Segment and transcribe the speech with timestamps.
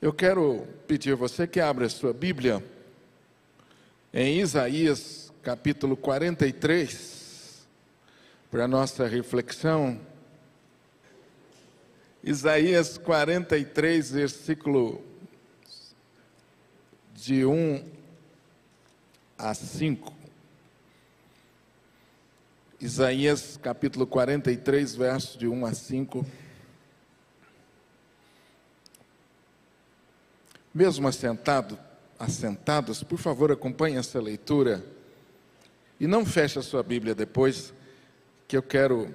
[0.00, 2.64] Eu quero pedir a você que abra a sua Bíblia
[4.14, 7.66] em Isaías capítulo 43,
[8.48, 10.00] para a nossa reflexão.
[12.22, 15.02] Isaías 43, versículo
[17.12, 17.84] de 1
[19.36, 20.14] a 5.
[22.80, 26.24] Isaías capítulo 43, versos de 1 a 5.
[30.78, 31.76] Mesmo assentado,
[32.16, 34.86] assentados, por favor, acompanhe essa leitura.
[35.98, 37.74] E não feche a sua Bíblia depois,
[38.46, 39.12] que eu quero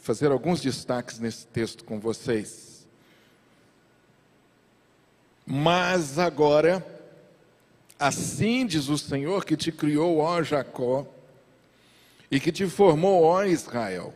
[0.00, 2.88] fazer alguns destaques nesse texto com vocês.
[5.44, 6.82] Mas agora,
[7.98, 11.06] assim diz o Senhor que te criou, ó Jacó,
[12.30, 14.14] e que te formou, ó Israel.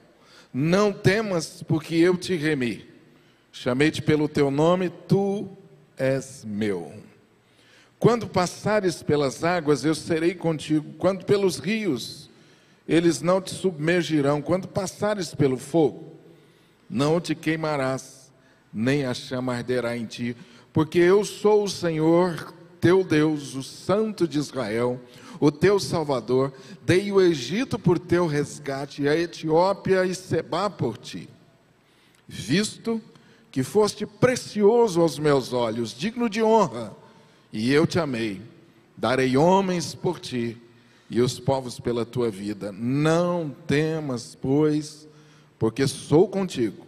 [0.51, 2.89] Não temas, porque eu te remi.
[3.53, 5.58] Chamei-te pelo teu nome, tu
[6.01, 6.95] és meu.
[7.98, 10.95] Quando passares pelas águas, eu serei contigo.
[10.95, 12.31] Quando pelos rios,
[12.89, 14.41] eles não te submergirão.
[14.41, 16.17] Quando passares pelo fogo,
[16.89, 18.33] não te queimarás,
[18.73, 20.34] nem a chama arderá em ti.
[20.73, 24.98] Porque eu sou o Senhor, teu Deus, o Santo de Israel,
[25.39, 26.55] o teu Salvador.
[26.87, 31.29] Dei o Egito por teu resgate, e a Etiópia e Seba por ti.
[32.27, 33.03] Visto
[33.51, 36.97] que foste precioso aos meus olhos, digno de honra,
[37.53, 38.41] e eu te amei.
[38.97, 40.57] Darei homens por ti
[41.09, 42.70] e os povos pela tua vida.
[42.70, 45.09] Não temas, pois,
[45.59, 46.87] porque sou contigo.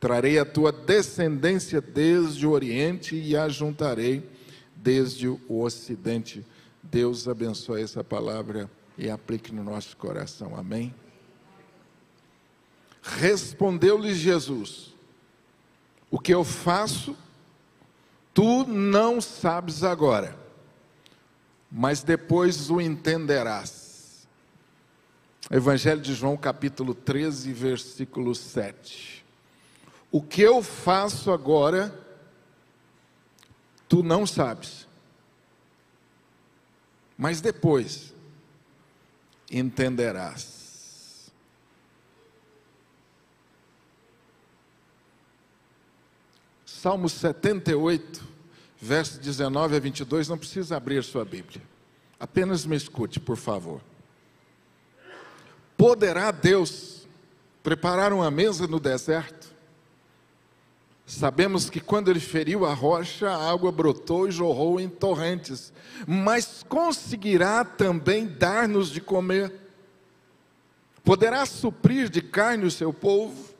[0.00, 4.28] Trarei a tua descendência desde o Oriente e a juntarei
[4.74, 6.44] desde o Ocidente.
[6.82, 10.56] Deus abençoe essa palavra e aplique no nosso coração.
[10.56, 10.94] Amém?
[13.02, 14.93] Respondeu-lhes Jesus:
[16.14, 17.16] o que eu faço,
[18.32, 20.38] tu não sabes agora,
[21.68, 24.24] mas depois o entenderás.
[25.50, 29.24] Evangelho de João, capítulo 13, versículo 7.
[30.08, 31.92] O que eu faço agora,
[33.88, 34.86] tu não sabes,
[37.18, 38.14] mas depois
[39.50, 40.53] entenderás.
[46.84, 48.22] Salmo 78,
[48.78, 51.62] versos 19 a 22, não precisa abrir sua Bíblia.
[52.20, 53.80] Apenas me escute, por favor.
[55.78, 57.08] Poderá Deus
[57.62, 59.48] preparar uma mesa no deserto?
[61.06, 65.72] Sabemos que quando ele feriu a rocha, a água brotou e jorrou em torrentes.
[66.06, 69.50] Mas conseguirá também dar-nos de comer?
[71.02, 73.53] Poderá suprir de carne o seu povo?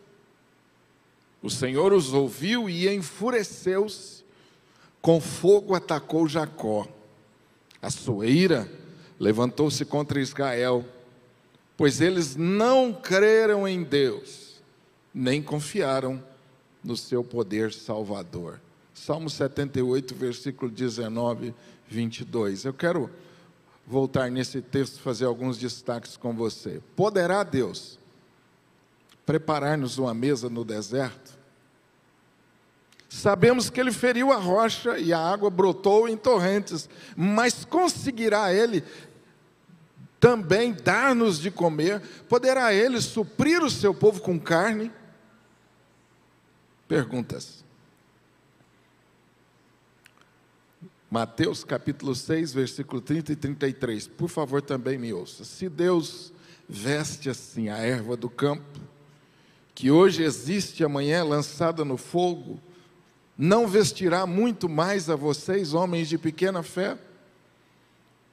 [1.45, 4.25] O Senhor os ouviu e enfureceu-se,
[5.03, 6.89] com fogo atacou Jacó.
[7.83, 8.67] A sua ira
[9.21, 10.83] levantou-se contra Israel,
[11.77, 14.63] pois eles não creram em Deus,
[15.13, 16.25] nem confiaram
[16.83, 18.59] no seu poder salvador.
[18.95, 21.55] Salmo 78, versículo 19,
[21.87, 22.65] 22.
[22.65, 23.11] Eu quero
[23.87, 26.81] voltar nesse texto fazer alguns destaques com você.
[26.97, 27.99] Poderá Deus
[29.27, 31.34] preparar-nos uma mesa no deserto?
[33.15, 38.83] Sabemos que ele feriu a rocha e a água brotou em torrentes, mas conseguirá ele
[40.19, 42.01] também dar-nos de comer?
[42.29, 44.91] Poderá ele suprir o seu povo com carne?
[46.89, 47.65] Perguntas.
[51.09, 54.09] Mateus capítulo 6, versículo 30 e 33.
[54.09, 55.45] Por favor, também me ouça.
[55.45, 56.33] Se Deus
[56.69, 58.81] veste assim a erva do campo,
[59.73, 62.61] que hoje existe amanhã é lançada no fogo,
[63.37, 66.97] não vestirá muito mais a vocês, homens de pequena fé?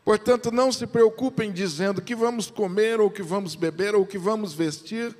[0.03, 4.53] Portanto, não se preocupem dizendo que vamos comer, ou que vamos beber, ou que vamos
[4.53, 5.15] vestir,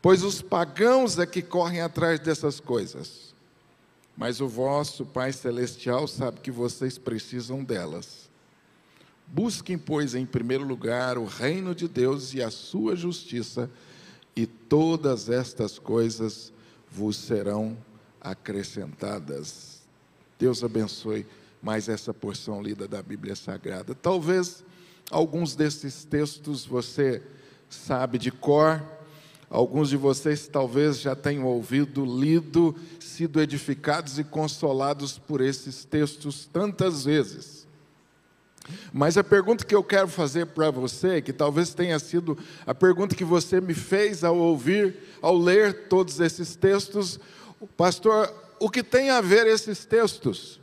[0.00, 3.34] pois os pagãos é que correm atrás dessas coisas.
[4.16, 8.28] Mas o vosso Pai Celestial sabe que vocês precisam delas.
[9.26, 13.70] Busquem, pois, em primeiro lugar o reino de Deus e a sua justiça,
[14.34, 16.52] e todas estas coisas
[16.90, 17.76] vos serão
[18.20, 19.82] acrescentadas.
[20.38, 21.26] Deus abençoe
[21.62, 23.94] mais essa porção lida da Bíblia Sagrada.
[23.94, 24.64] Talvez
[25.10, 27.22] alguns desses textos você
[27.68, 28.82] sabe de cor,
[29.50, 36.48] alguns de vocês talvez já tenham ouvido, lido, sido edificados e consolados por esses textos
[36.52, 37.66] tantas vezes.
[38.92, 42.36] Mas a pergunta que eu quero fazer para você, que talvez tenha sido
[42.66, 47.18] a pergunta que você me fez ao ouvir, ao ler todos esses textos,
[47.66, 50.60] pastor o que tem a ver esses textos?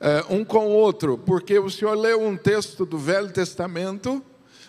[0.00, 4.22] É, um com o outro, porque o senhor leu um texto do Velho Testamento,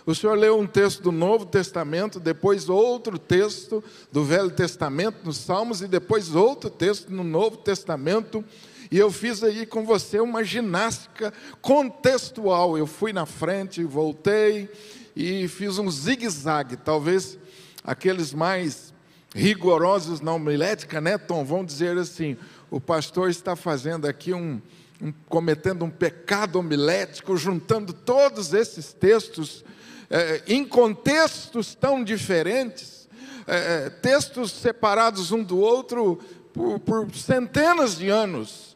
[0.06, 5.38] o senhor leu um texto do Novo Testamento, depois outro texto do Velho Testamento, nos
[5.38, 8.44] Salmos, e depois outro texto no Novo Testamento,
[8.92, 11.32] e eu fiz aí com você uma ginástica
[11.62, 12.76] contextual.
[12.76, 14.68] Eu fui na frente, voltei
[15.16, 17.38] e fiz um zigue-zague, talvez
[17.84, 18.89] aqueles mais
[19.34, 21.44] rigorosos na homilética, né, Tom?
[21.44, 22.38] Vão dizer assim:
[22.70, 24.62] o pastor está fazendo aqui um,
[25.02, 29.64] um cometendo um pecado homilético, juntando todos esses textos
[30.10, 33.08] é, em contextos tão diferentes,
[33.46, 36.20] é, é textos separados um do outro
[36.54, 38.76] por, por centenas de anos.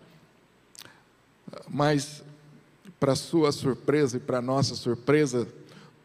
[1.68, 2.24] Mas,
[3.00, 5.48] para sua surpresa e para nossa surpresa,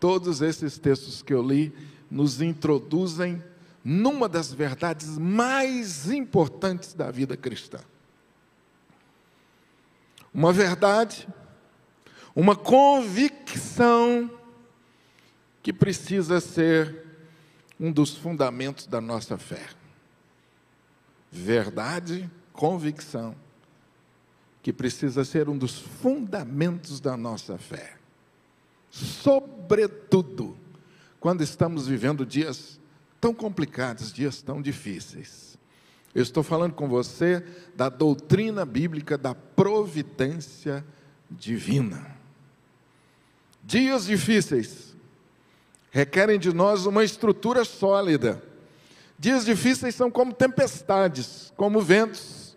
[0.00, 1.72] todos esses textos que eu li
[2.10, 3.42] nos introduzem
[3.90, 7.80] numa das verdades mais importantes da vida cristã.
[10.32, 11.26] Uma verdade,
[12.36, 14.30] uma convicção
[15.62, 17.02] que precisa ser
[17.80, 19.70] um dos fundamentos da nossa fé.
[21.32, 23.34] Verdade, convicção
[24.62, 27.96] que precisa ser um dos fundamentos da nossa fé.
[28.90, 30.58] Sobretudo,
[31.18, 32.77] quando estamos vivendo dias
[33.20, 35.58] tão complicados, dias tão difíceis.
[36.14, 37.44] Eu estou falando com você
[37.76, 40.84] da doutrina bíblica da providência
[41.30, 42.16] divina.
[43.62, 44.96] Dias difíceis
[45.90, 48.42] requerem de nós uma estrutura sólida.
[49.18, 52.56] Dias difíceis são como tempestades, como ventos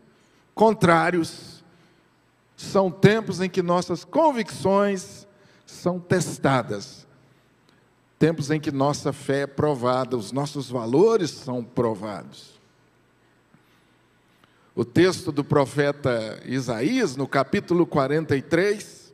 [0.53, 1.51] contrários
[2.55, 5.27] são tempos em que nossas convicções
[5.65, 7.07] são testadas,
[8.21, 12.51] tempos em que nossa fé é provada, os nossos valores são provados.
[14.75, 19.11] O texto do profeta Isaías, no capítulo 43,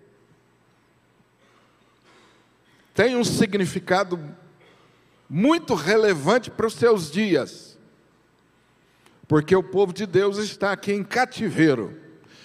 [2.94, 4.19] tem um significado
[5.30, 7.80] muito relevante para os seus dias,
[9.25, 11.98] porque o povo de Deus está aqui em cativeiro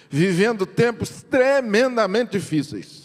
[0.09, 3.02] vivendo tempos tremendamente difíceis.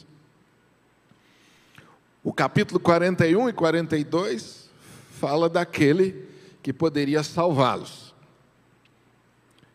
[2.22, 4.68] O capítulo 41 e 42
[5.12, 6.26] fala daquele
[6.62, 8.14] que poderia salvá-los.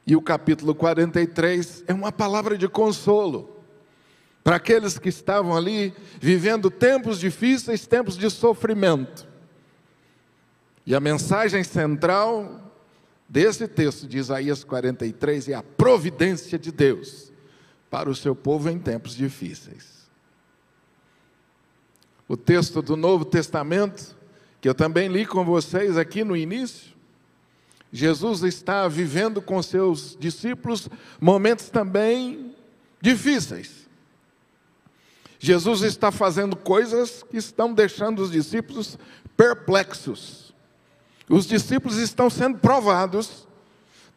[0.06, 3.50] E o capítulo 43 é uma palavra de consolo
[4.44, 9.26] para aqueles que estavam ali vivendo tempos difíceis, tempos de sofrimento.
[10.86, 12.74] E a mensagem central
[13.30, 17.32] desse texto de Isaías 43 é a providência de Deus
[17.90, 19.93] para o seu povo em tempos difíceis.
[22.28, 24.16] O texto do Novo Testamento,
[24.62, 26.94] que eu também li com vocês aqui no início,
[27.92, 30.90] Jesus está vivendo com seus discípulos
[31.22, 32.56] momentos também
[33.00, 33.84] difíceis.
[35.38, 38.98] Jesus está fazendo coisas que estão deixando os discípulos
[39.36, 40.54] perplexos.
[41.30, 43.48] Os discípulos estão sendo provados,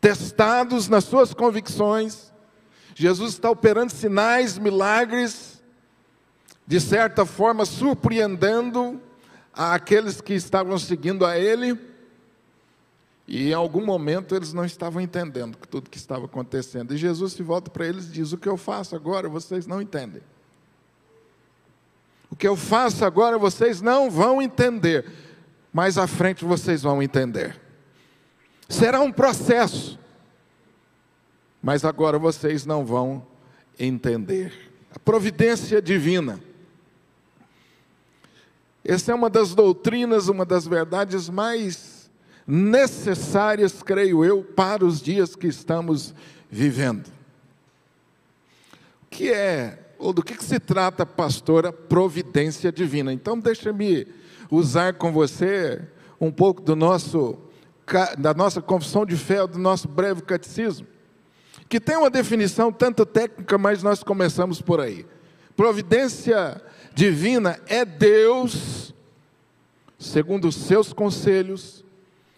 [0.00, 2.32] testados nas suas convicções.
[2.94, 5.55] Jesus está operando sinais, milagres,
[6.66, 9.00] de certa forma surpreendendo
[9.52, 11.78] aqueles que estavam seguindo a Ele.
[13.28, 16.94] E em algum momento eles não estavam entendendo tudo que estava acontecendo.
[16.94, 19.82] E Jesus se volta para eles e diz: O que eu faço agora vocês não
[19.82, 20.22] entendem.
[22.30, 25.10] O que eu faço agora vocês não vão entender.
[25.72, 27.60] Mais à frente vocês vão entender.
[28.68, 29.98] Será um processo,
[31.62, 33.26] mas agora vocês não vão
[33.78, 34.52] entender.
[34.94, 36.40] A providência divina.
[38.88, 42.08] Essa é uma das doutrinas, uma das verdades mais
[42.46, 46.14] necessárias, creio eu, para os dias que estamos
[46.48, 47.08] vivendo.
[49.02, 53.12] O que é, ou do que, que se trata, pastora, providência divina?
[53.12, 54.06] Então, deixa-me
[54.48, 55.82] usar com você
[56.20, 57.36] um pouco do nosso,
[58.16, 60.86] da nossa confissão de fé, do nosso breve catecismo,
[61.68, 65.04] que tem uma definição tanto técnica, mas nós começamos por aí.
[65.56, 66.75] Providência divina
[67.66, 68.94] é Deus,
[69.98, 71.84] segundo os seus conselhos,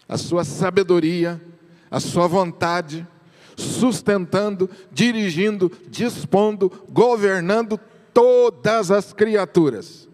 [0.07, 1.41] a sua sabedoria,
[1.89, 3.07] a sua vontade,
[3.55, 7.79] sustentando, dirigindo, dispondo, governando
[8.13, 10.09] todas as criaturas,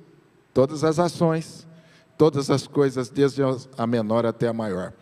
[0.54, 1.68] todas as ações,
[2.18, 3.42] todas as coisas, desde
[3.78, 4.94] a menor até a maior.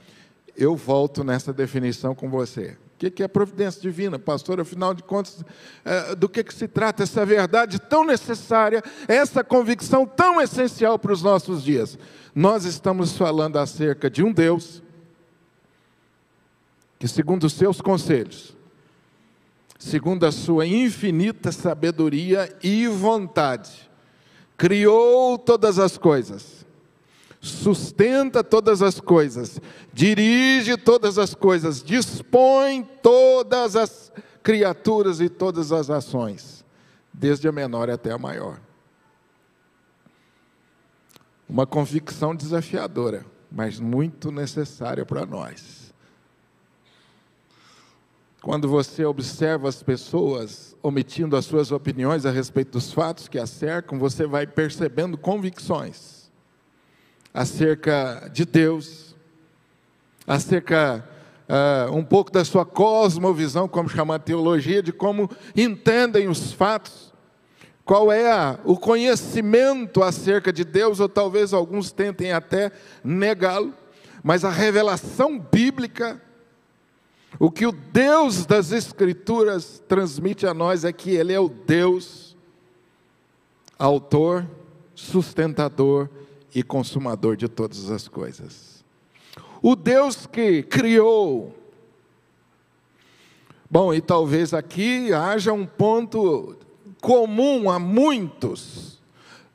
[0.56, 2.78] Eu volto nessa definição com você.
[3.08, 4.60] O que é providência divina, pastor?
[4.60, 5.44] Afinal de contas,
[5.84, 11.12] é, do que, que se trata essa verdade tão necessária, essa convicção tão essencial para
[11.12, 11.98] os nossos dias?
[12.34, 14.82] Nós estamos falando acerca de um Deus
[16.98, 18.56] que, segundo os seus conselhos,
[19.78, 23.92] segundo a sua infinita sabedoria e vontade,
[24.56, 26.62] criou todas as coisas,
[27.44, 29.60] sustenta todas as coisas,
[29.92, 36.64] dirige todas as coisas, dispõe todas as criaturas e todas as ações,
[37.14, 38.62] desde a menor até a maior.
[41.48, 45.94] Uma convicção desafiadora, mas muito necessária para nós.
[48.42, 53.46] Quando você observa as pessoas omitindo as suas opiniões a respeito dos fatos que a
[53.46, 56.12] cercam, você vai percebendo convicções
[57.34, 59.16] acerca de Deus,
[60.28, 61.04] acerca
[61.50, 67.12] uh, um pouco da sua cosmovisão, como chama a teologia, de como entendem os fatos.
[67.84, 72.72] Qual é a, o conhecimento acerca de Deus, ou talvez alguns tentem até
[73.04, 73.74] negá-lo,
[74.24, 76.22] mas a revelação bíblica,
[77.40, 82.38] o que o Deus das Escrituras transmite a nós é que Ele é o Deus,
[83.78, 84.46] autor,
[84.96, 86.08] sustentador
[86.54, 88.84] e consumador de todas as coisas.
[89.62, 91.58] O Deus que criou.
[93.70, 96.58] Bom, e talvez aqui haja um ponto
[97.02, 99.02] comum a muitos.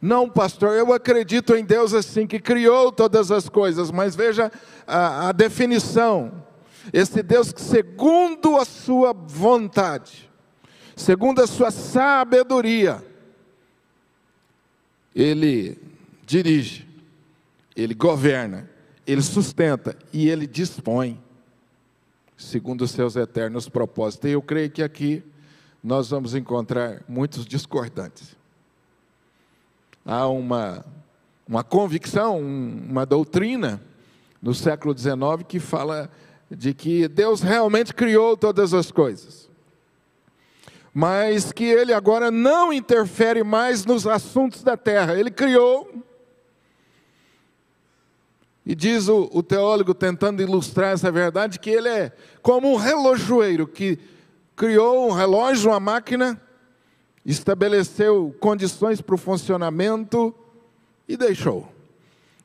[0.01, 4.51] Não, pastor, eu acredito em Deus assim, que criou todas as coisas, mas veja
[4.87, 6.45] a, a definição.
[6.93, 10.31] Esse Deus que, segundo a sua vontade,
[10.97, 13.05] segundo a sua sabedoria,
[15.15, 15.77] ele
[16.25, 16.88] dirige,
[17.79, 18.69] ele governa,
[19.07, 21.23] ele sustenta e ele dispõe,
[22.37, 24.29] segundo os seus eternos propósitos.
[24.29, 25.23] E eu creio que aqui
[25.83, 28.37] nós vamos encontrar muitos discordantes.
[30.05, 30.85] Há uma,
[31.47, 33.81] uma convicção, uma doutrina
[34.43, 36.11] no século XIX que fala
[36.51, 39.49] de que Deus realmente criou todas as coisas,
[40.93, 45.15] mas que Ele agora não interfere mais nos assuntos da terra.
[45.15, 46.08] Ele criou,
[48.69, 53.67] e diz o, o teólogo tentando ilustrar essa verdade, que Ele é como um relojoeiro
[53.67, 53.99] que
[54.55, 56.39] criou um relógio, uma máquina,
[57.25, 60.35] estabeleceu condições para o funcionamento
[61.09, 61.67] e deixou.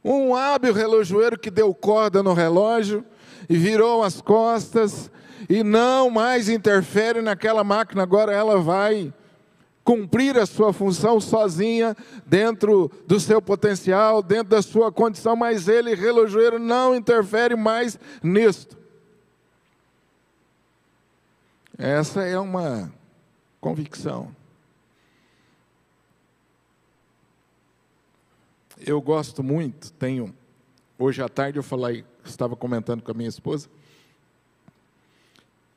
[0.01, 3.03] Um hábil relojoeiro que deu corda no relógio
[3.49, 5.11] e virou as costas
[5.49, 9.13] e não mais interfere naquela máquina, agora ela vai
[9.83, 15.93] cumprir a sua função sozinha, dentro do seu potencial, dentro da sua condição, mas ele,
[15.93, 18.77] relojoeiro, não interfere mais nisto.
[21.77, 22.93] Essa é uma
[23.59, 24.33] convicção.
[28.85, 30.33] Eu gosto muito, tenho.
[30.97, 33.69] Hoje à tarde eu falei, estava comentando com a minha esposa.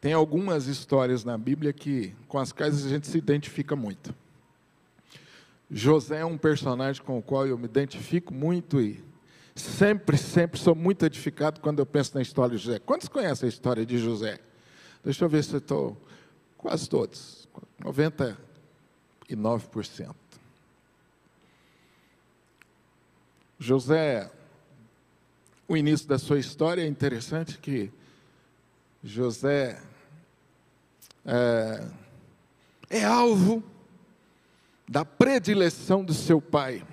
[0.00, 4.14] Tem algumas histórias na Bíblia que, com as quais a gente se identifica muito.
[5.70, 9.02] José é um personagem com o qual eu me identifico muito e
[9.54, 12.78] sempre, sempre sou muito edificado quando eu penso na história de José.
[12.78, 14.38] Quantos conhecem a história de José?
[15.02, 15.96] Deixa eu ver se estou.
[16.56, 17.48] Quase todos.
[17.82, 18.36] 99%.
[23.58, 24.30] José,
[25.66, 27.90] o início da sua história é interessante que
[29.06, 29.80] José
[31.24, 31.86] é,
[32.90, 33.62] é alvo
[34.88, 36.84] da predileção do seu pai.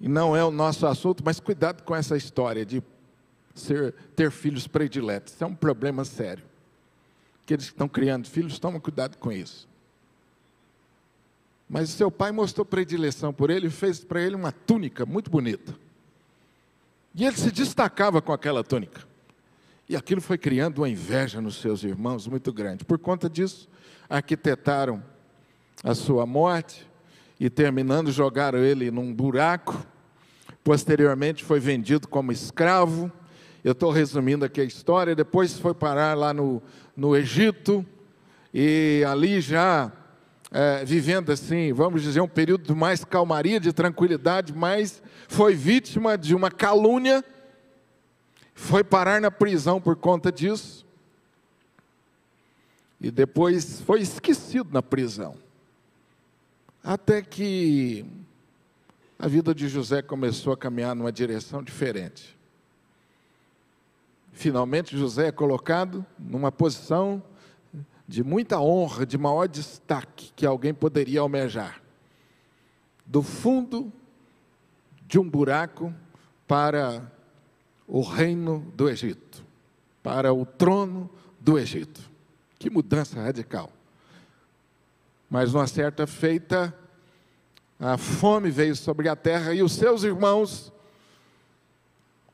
[0.00, 2.82] E não é o nosso assunto, mas cuidado com essa história de
[3.54, 5.34] ser, ter filhos prediletos.
[5.34, 6.44] Isso é um problema sério.
[7.44, 9.68] Aqueles que estão criando filhos, tomem cuidado com isso.
[11.68, 15.76] Mas seu pai mostrou predileção por ele e fez para ele uma túnica muito bonita.
[17.14, 19.09] E ele se destacava com aquela túnica.
[19.90, 22.84] E aquilo foi criando uma inveja nos seus irmãos muito grande.
[22.84, 23.68] Por conta disso,
[24.08, 25.02] arquitetaram
[25.84, 26.88] a sua morte
[27.38, 29.84] e, terminando, jogaram ele num buraco.
[30.64, 33.10] Posteriormente, foi vendido como escravo
[33.62, 35.14] eu estou resumindo aqui a história.
[35.14, 36.62] Depois foi parar lá no,
[36.96, 37.84] no Egito,
[38.54, 39.92] e ali já
[40.50, 46.16] é, vivendo assim, vamos dizer, um período de mais calmaria, de tranquilidade, mas foi vítima
[46.16, 47.24] de uma calúnia,
[48.60, 50.86] foi parar na prisão por conta disso,
[53.00, 55.34] e depois foi esquecido na prisão.
[56.84, 58.04] Até que
[59.18, 62.38] a vida de José começou a caminhar numa direção diferente.
[64.30, 67.22] Finalmente, José é colocado numa posição
[68.06, 71.82] de muita honra, de maior destaque que alguém poderia almejar.
[73.06, 73.90] Do fundo
[75.06, 75.92] de um buraco
[76.46, 77.10] para
[77.90, 79.44] o reino do Egito.
[80.02, 82.00] para o trono do Egito.
[82.58, 83.70] Que mudança radical.
[85.28, 86.74] Mas numa certa feita,
[87.78, 90.72] a fome veio sobre a terra e os seus irmãos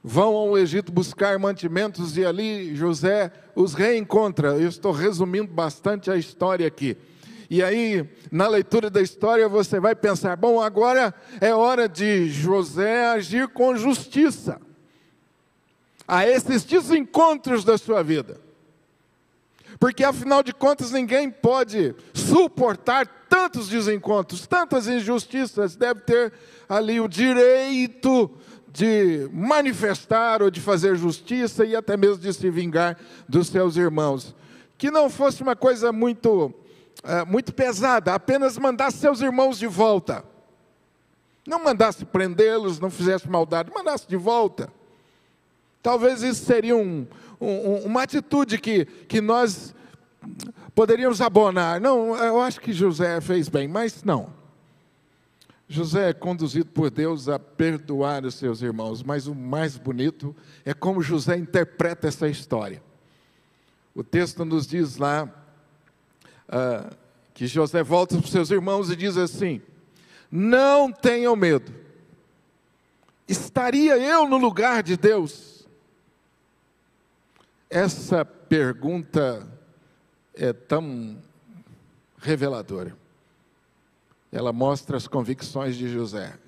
[0.05, 4.57] vão ao Egito buscar mantimentos e ali José os reencontra.
[4.57, 6.97] Eu estou resumindo bastante a história aqui.
[7.51, 13.07] E aí, na leitura da história, você vai pensar: bom, agora é hora de José
[13.07, 14.61] agir com justiça
[16.07, 18.41] a esses desencontros da sua vida.
[19.79, 26.33] Porque afinal de contas ninguém pode suportar tantos desencontros, tantas injustiças, deve ter
[26.69, 28.31] ali o direito
[28.73, 32.99] de manifestar ou de fazer justiça e até mesmo de se vingar
[33.29, 34.35] dos seus irmãos.
[34.79, 36.53] Que não fosse uma coisa muito,
[37.03, 40.25] é, muito pesada, apenas mandasse seus irmãos de volta.
[41.47, 44.71] Não mandasse prendê-los, não fizesse maldade, mandasse de volta.
[45.87, 47.07] Talvez isso seria um,
[47.41, 49.73] um, uma atitude que, que nós
[50.75, 51.81] poderíamos abonar.
[51.81, 54.35] Não, eu acho que José fez bem, mas não.
[55.69, 60.75] José é conduzido por Deus a perdoar os seus irmãos, mas o mais bonito é
[60.75, 62.83] como José interpreta essa história.
[63.95, 65.29] O texto nos diz lá
[66.49, 66.97] uh,
[67.33, 69.63] que José volta para os seus irmãos e diz assim:
[70.29, 71.73] Não tenham medo,
[73.29, 75.56] estaria eu no lugar de Deus?
[77.69, 79.47] Essa pergunta
[80.35, 81.19] é tão
[82.19, 82.97] reveladora.
[84.31, 86.39] Ela mostra as convicções de José.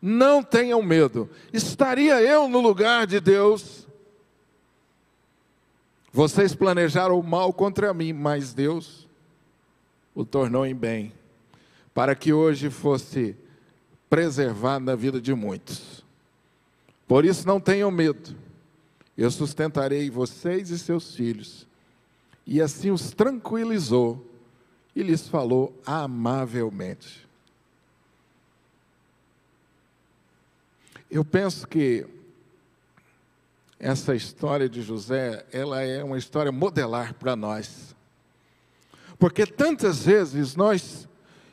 [0.00, 1.28] Não tenham medo.
[1.52, 3.86] Estaria eu no lugar de Deus?
[6.12, 9.08] Vocês planejaram o mal contra mim, mas Deus
[10.14, 11.12] o tornou em bem,
[11.94, 13.36] para que hoje fosse
[14.08, 16.04] preservado na vida de muitos.
[17.06, 18.34] Por isso não tenham medo.
[19.20, 21.66] Eu sustentarei vocês e seus filhos.
[22.46, 24.26] E assim os tranquilizou
[24.96, 27.28] e lhes falou amavelmente.
[31.10, 32.06] Eu penso que
[33.78, 37.94] essa história de José, ela é uma história modelar para nós.
[39.18, 41.06] Porque tantas vezes nós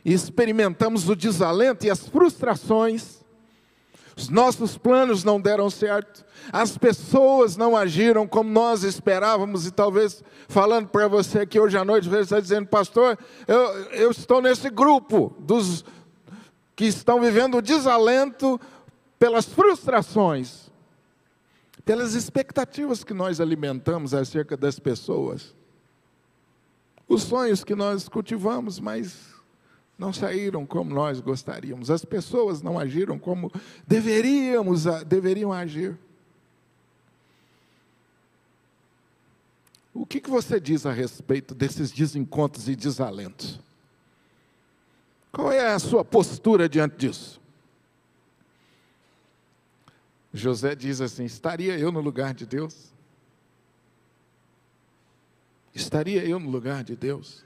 [0.05, 3.16] experimentamos o desalento e as frustrações
[4.17, 10.23] os nossos planos não deram certo, as pessoas não agiram como nós esperávamos, e talvez
[10.47, 13.57] falando para você aqui hoje à noite, você está dizendo, pastor, eu,
[13.91, 15.85] eu estou nesse grupo dos
[16.75, 18.59] que estão vivendo o desalento
[19.19, 20.71] pelas frustrações,
[21.85, 25.55] pelas expectativas que nós alimentamos acerca das pessoas,
[27.07, 29.36] os sonhos que nós cultivamos, mas
[29.97, 31.89] não saíram como nós gostaríamos.
[31.89, 33.51] As pessoas não agiram como
[33.85, 35.97] deveríamos, deveriam agir.
[39.93, 43.59] O que, que você diz a respeito desses desencontros e desalentos?
[45.31, 47.41] Qual é a sua postura diante disso?
[50.31, 52.93] José diz assim: estaria eu no lugar de Deus?
[55.73, 57.43] Estaria eu no lugar de Deus?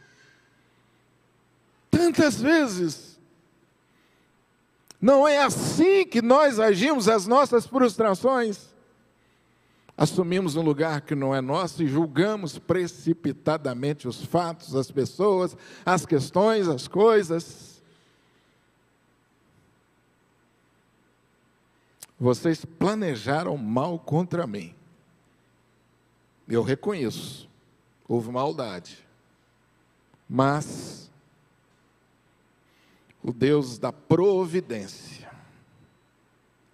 [2.02, 3.20] Tantas vezes.
[5.00, 8.72] Não é assim que nós agimos as nossas frustrações.
[9.96, 16.08] Assumimos um lugar que não é nosso e julgamos precipitadamente os fatos, as pessoas, as
[16.08, 17.84] questões, as coisas.
[22.20, 24.74] Vocês planejaram mal contra mim.
[26.48, 27.48] Eu reconheço,
[28.08, 29.06] houve maldade.
[30.28, 31.11] Mas
[33.24, 35.30] o Deus da providência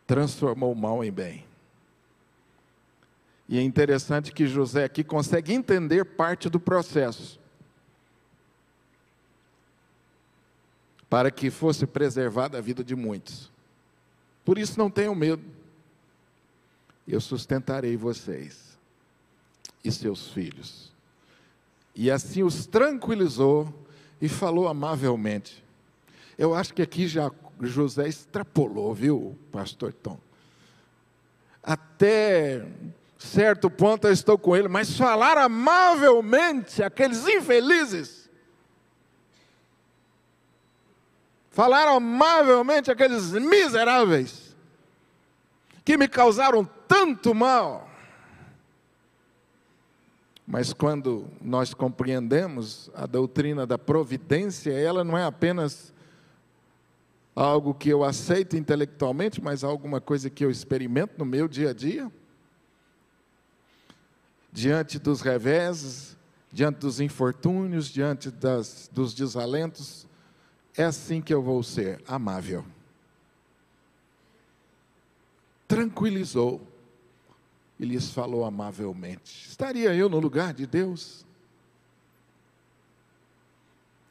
[0.06, 1.46] transformou o mal em bem.
[3.50, 7.40] E é interessante que José aqui consegue entender parte do processo.
[11.10, 13.50] Para que fosse preservada a vida de muitos.
[14.44, 15.44] Por isso não tenham medo.
[17.08, 18.78] Eu sustentarei vocês
[19.84, 20.92] e seus filhos.
[21.96, 23.74] E assim os tranquilizou
[24.22, 25.64] e falou amavelmente:
[26.38, 30.20] eu acho que aqui já José extrapolou, viu, pastor Tom?
[31.64, 32.66] Até
[33.18, 38.30] certo ponto eu estou com ele, mas falar amavelmente aqueles infelizes.
[41.50, 44.56] Falar amavelmente aqueles miseráveis
[45.84, 47.90] que me causaram tanto mal.
[50.46, 55.92] Mas quando nós compreendemos a doutrina da providência, ela não é apenas
[57.44, 61.74] algo que eu aceito intelectualmente, mas alguma coisa que eu experimento no meu dia a
[61.74, 62.12] dia?
[64.58, 66.18] diante dos reveses,
[66.52, 70.08] diante dos infortúnios, diante das, dos desalentos,
[70.76, 72.66] é assim que eu vou ser, amável.
[75.68, 76.60] Tranquilizou
[77.80, 79.48] e lhes falou amavelmente.
[79.48, 81.24] Estaria eu no lugar de Deus?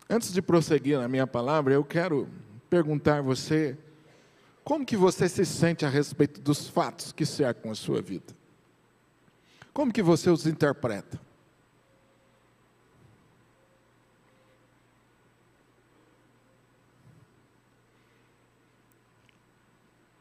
[0.08, 2.28] Antes de prosseguir na minha palavra, eu quero
[2.76, 3.74] perguntar a você
[4.62, 8.36] como que você se sente a respeito dos fatos que cercam a sua vida?
[9.72, 11.18] Como que você os interpreta?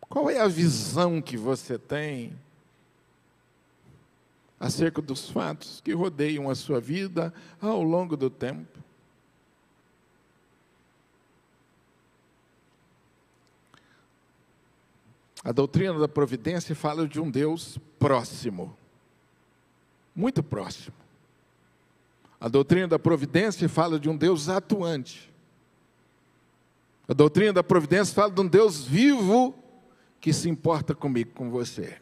[0.08, 2.40] Qual é a visão que você tem
[4.58, 8.85] acerca dos fatos que rodeiam a sua vida ao longo do tempo?
[15.46, 18.76] A doutrina da providência fala de um Deus próximo,
[20.16, 20.96] muito próximo.
[22.42, 25.32] A doutrina da providência fala de um Deus atuante.
[27.08, 29.54] A doutrina da providência fala de um Deus vivo
[30.20, 32.02] que se importa comigo, com você.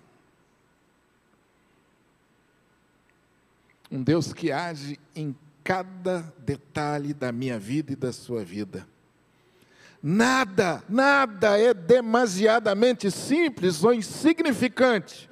[3.91, 8.87] Um Deus que age em cada detalhe da minha vida e da sua vida.
[10.05, 15.29] Nada, nada é demasiadamente simples ou insignificante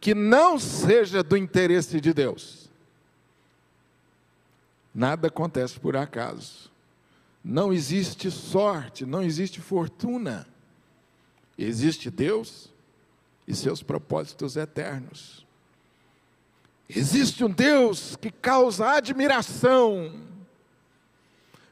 [0.00, 2.70] que não seja do interesse de Deus.
[4.94, 6.70] Nada acontece por acaso.
[7.42, 10.46] Não existe sorte, não existe fortuna.
[11.58, 12.70] Existe Deus
[13.48, 15.44] e seus propósitos eternos.
[16.88, 20.20] Existe um Deus que causa admiração.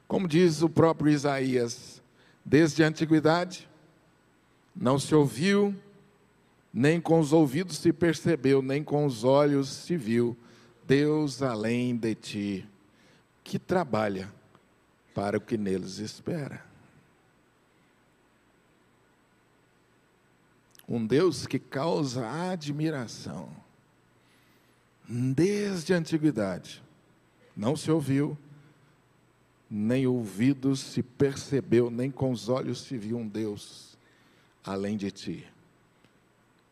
[0.09, 2.02] Como diz o próprio Isaías,
[2.45, 3.69] Desde a antiguidade,
[4.75, 5.75] não se ouviu,
[6.73, 10.37] nem com os ouvidos se percebeu, nem com os olhos se viu,
[10.87, 12.69] Deus além de ti,
[13.45, 14.33] que trabalha
[15.15, 16.65] para o que neles espera.
[20.89, 23.49] Um Deus que causa admiração.
[25.09, 26.83] Desde a antiguidade,
[27.57, 28.37] não se ouviu,
[29.75, 33.97] nem ouvidos se percebeu, nem com os olhos se viu um Deus
[34.63, 35.51] além de ti,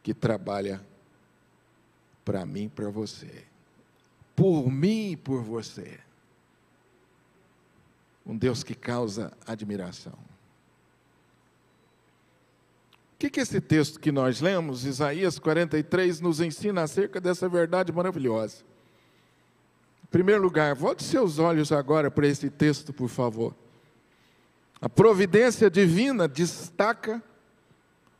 [0.02, 0.84] que trabalha
[2.26, 3.46] para mim e para você,
[4.36, 5.98] por mim e por você.
[8.26, 10.12] Um Deus que causa admiração.
[13.14, 17.90] O que, que esse texto que nós lemos, Isaías 43, nos ensina acerca dessa verdade
[17.92, 18.69] maravilhosa?
[20.10, 23.54] Primeiro lugar, volte seus olhos agora para esse texto, por favor.
[24.80, 27.22] A providência divina destaca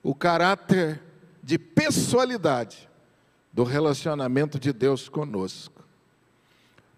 [0.03, 1.01] o caráter
[1.43, 2.89] de pessoalidade
[3.53, 5.81] do relacionamento de Deus conosco.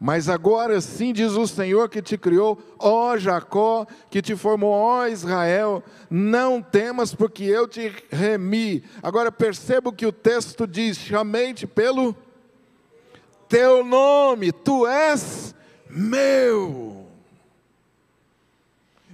[0.05, 5.07] Mas agora sim diz o Senhor que te criou, ó Jacó, que te formou, ó
[5.07, 8.83] Israel, não temas, porque eu te remi.
[9.01, 12.17] Agora perceba o que o texto diz: chamei-te pelo
[13.53, 15.55] teu nome, tu és
[15.91, 17.07] meu.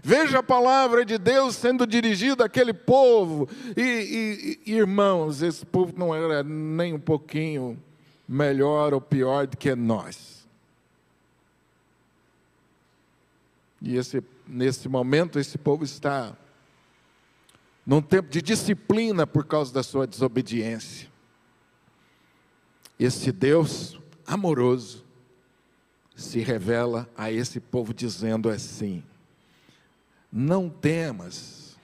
[0.01, 6.15] Veja a palavra de Deus sendo dirigida àquele povo, e, e, irmãos, esse povo não
[6.15, 7.77] era nem um pouquinho
[8.29, 10.47] melhor ou pior do que nós.
[13.83, 16.37] E esse, nesse momento, esse povo está
[17.85, 21.09] num tempo de disciplina por causa da sua desobediência.
[23.01, 23.99] Esse Deus
[24.29, 25.05] amoroso,
[26.15, 29.03] se revela a esse povo dizendo assim:
[30.31, 31.77] Não temas,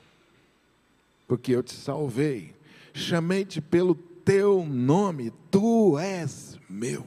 [1.26, 2.54] porque eu te salvei,
[2.92, 7.06] chamei-te pelo teu nome, tu és meu.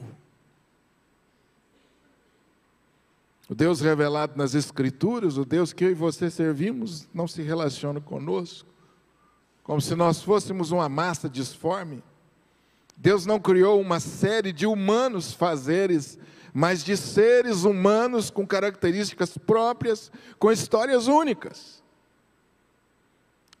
[3.48, 7.98] O Deus revelado nas Escrituras, o Deus que eu e você servimos, não se relaciona
[7.98, 8.68] conosco,
[9.62, 12.02] como se nós fôssemos uma massa disforme.
[13.00, 16.18] Deus não criou uma série de humanos fazeres,
[16.52, 21.80] mas de seres humanos com características próprias, com histórias únicas.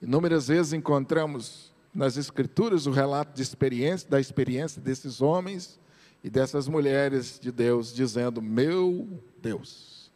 [0.02, 5.78] Inúmeras vezes encontramos nas Escrituras o relato de experiência, da experiência desses homens
[6.22, 9.08] e dessas mulheres de Deus, dizendo: Meu
[9.40, 10.10] Deus,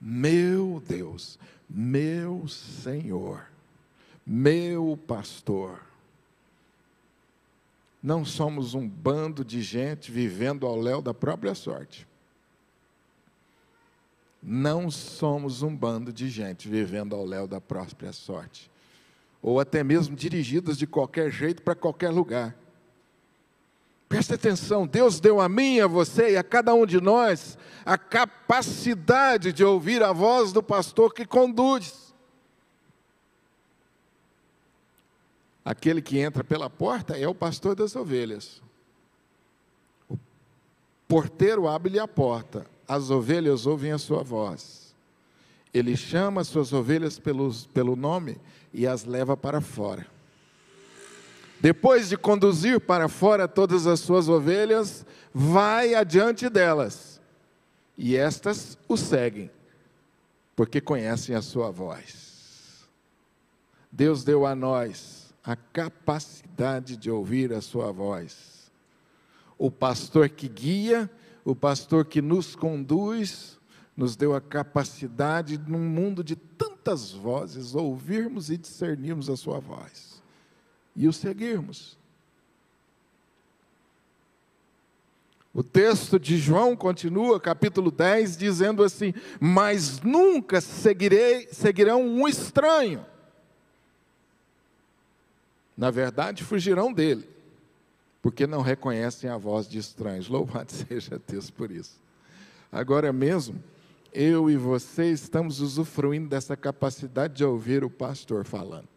[0.00, 1.38] meu Deus,
[1.70, 3.46] meu Senhor,
[4.26, 5.85] meu pastor.
[8.06, 12.06] Não somos um bando de gente vivendo ao léu da própria sorte.
[14.40, 18.70] Não somos um bando de gente vivendo ao léu da própria sorte.
[19.42, 22.54] Ou até mesmo dirigidas de qualquer jeito para qualquer lugar.
[24.08, 27.98] Preste atenção, Deus deu a mim, a você e a cada um de nós a
[27.98, 32.05] capacidade de ouvir a voz do pastor que conduz.
[35.66, 38.62] Aquele que entra pela porta é o pastor das ovelhas.
[40.08, 40.16] O
[41.08, 44.94] porteiro abre-lhe a porta, as ovelhas ouvem a sua voz.
[45.74, 48.38] Ele chama as suas ovelhas pelos, pelo nome
[48.72, 50.06] e as leva para fora.
[51.60, 57.20] Depois de conduzir para fora todas as suas ovelhas, vai adiante delas.
[57.98, 59.50] E estas o seguem,
[60.54, 62.86] porque conhecem a sua voz.
[63.90, 65.15] Deus deu a nós
[65.46, 68.68] a capacidade de ouvir a sua voz.
[69.56, 71.08] O pastor que guia,
[71.44, 73.56] o pastor que nos conduz,
[73.96, 80.20] nos deu a capacidade, num mundo de tantas vozes, ouvirmos e discernirmos a sua voz
[80.96, 81.96] e o seguirmos.
[85.54, 93.06] O texto de João continua, capítulo 10, dizendo assim: Mas nunca seguirei, seguirão um estranho.
[95.76, 97.28] Na verdade, fugirão dele,
[98.22, 100.28] porque não reconhecem a voz de estranhos.
[100.28, 102.00] Louvado seja Deus por isso.
[102.72, 103.62] Agora mesmo,
[104.12, 108.88] eu e você estamos usufruindo dessa capacidade de ouvir o pastor falando.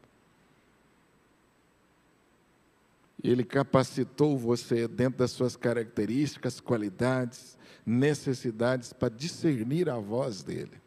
[3.21, 10.81] Ele capacitou você dentro das suas características, qualidades, necessidades para discernir a voz dele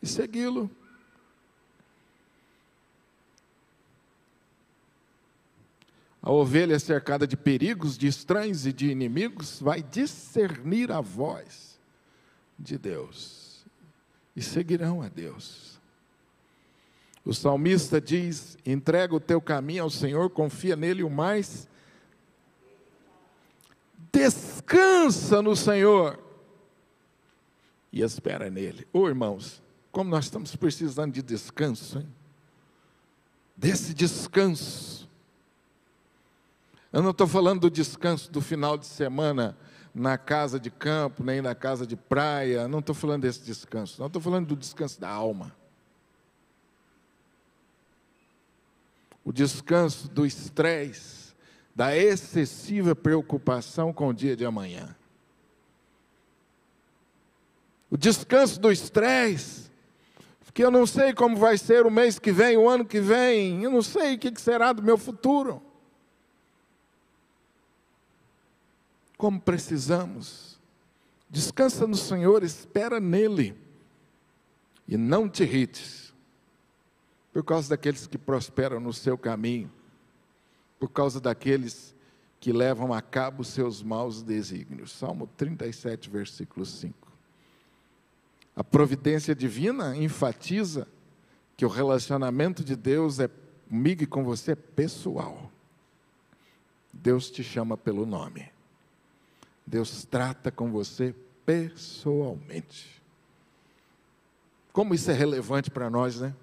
[0.00, 0.70] e segui-lo.
[6.28, 11.80] A ovelha cercada de perigos, de estranhos e de inimigos vai discernir a voz
[12.58, 13.64] de Deus
[14.36, 15.80] e seguirão a Deus.
[17.24, 21.66] O salmista diz: entrega o teu caminho ao Senhor, confia nele o mais.
[24.12, 26.22] Descansa no Senhor
[27.90, 28.86] e espera nele.
[28.92, 32.08] Ô oh, irmãos, como nós estamos precisando de descanso, hein?
[33.56, 35.07] Desse descanso.
[36.92, 39.56] Eu não estou falando do descanso do final de semana
[39.94, 44.06] na casa de campo, nem na casa de praia, não estou falando desse descanso, não
[44.06, 45.54] estou falando do descanso da alma.
[49.28, 51.34] o descanso do estresse,
[51.76, 54.96] da excessiva preocupação com o dia de amanhã.
[57.90, 59.70] O descanso do estresse,
[60.46, 63.62] porque eu não sei como vai ser o mês que vem, o ano que vem,
[63.62, 65.60] eu não sei o que será do meu futuro.
[69.18, 70.58] Como precisamos.
[71.28, 73.54] Descansa no Senhor, espera nele.
[74.86, 76.14] E não te irrites
[77.32, 79.70] por causa daqueles que prosperam no seu caminho,
[80.78, 81.94] por causa daqueles
[82.40, 84.92] que levam a cabo seus maus desígnios.
[84.92, 87.12] Salmo 37, versículo 5.
[88.56, 90.88] A providência divina enfatiza
[91.56, 93.28] que o relacionamento de Deus é
[93.68, 95.52] comigo e com você é pessoal.
[96.92, 98.50] Deus te chama pelo nome.
[99.68, 103.02] Deus trata com você pessoalmente.
[104.72, 106.34] Como isso é relevante para nós, né?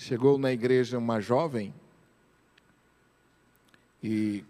[0.00, 1.74] chegou na igreja uma jovem
[4.02, 4.42] e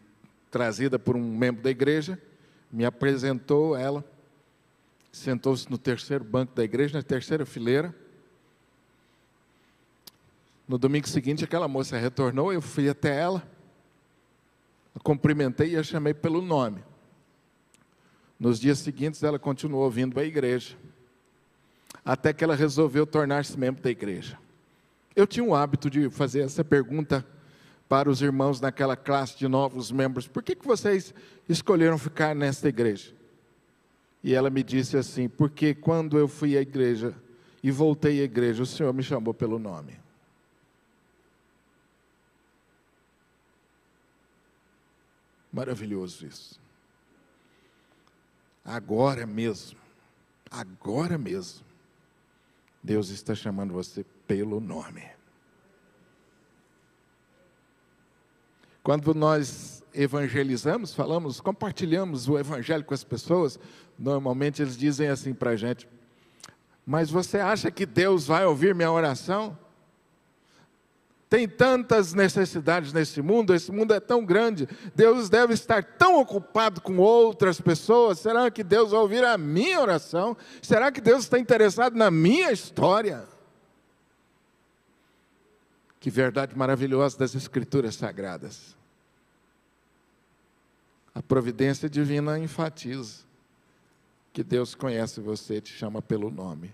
[0.48, 2.20] trazida por um membro da igreja,
[2.70, 4.04] me apresentou ela,
[5.10, 7.92] sentou-se no terceiro banco da igreja, na terceira fileira.
[10.68, 13.42] No domingo seguinte, aquela moça retornou, eu fui até ela,
[14.94, 16.82] a cumprimentei e a chamei pelo nome.
[18.38, 20.76] Nos dias seguintes, ela continuou vindo à igreja,
[22.04, 24.38] até que ela resolveu tornar-se membro da igreja.
[25.14, 27.26] Eu tinha o hábito de fazer essa pergunta
[27.88, 31.12] para os irmãos naquela classe de novos membros: por que, que vocês
[31.48, 33.12] escolheram ficar nesta igreja?
[34.22, 37.14] E ela me disse assim: porque quando eu fui à igreja
[37.62, 39.98] e voltei à igreja, o Senhor me chamou pelo nome.
[45.52, 46.60] Maravilhoso isso.
[48.64, 49.78] Agora mesmo,
[50.50, 51.64] agora mesmo,
[52.82, 55.02] Deus está chamando você pelo nome.
[58.82, 63.58] Quando nós evangelizamos, falamos, compartilhamos o evangelho com as pessoas,
[63.98, 65.88] normalmente eles dizem assim para a gente:
[66.86, 69.58] Mas você acha que Deus vai ouvir minha oração?
[71.30, 76.80] Tem tantas necessidades nesse mundo, esse mundo é tão grande, Deus deve estar tão ocupado
[76.80, 78.18] com outras pessoas.
[78.18, 80.36] Será que Deus vai ouvir a minha oração?
[80.60, 83.28] Será que Deus está interessado na minha história?
[86.00, 88.74] Que verdade maravilhosa das Escrituras Sagradas.
[91.14, 93.22] A providência divina enfatiza
[94.32, 96.72] que Deus conhece você, te chama pelo nome.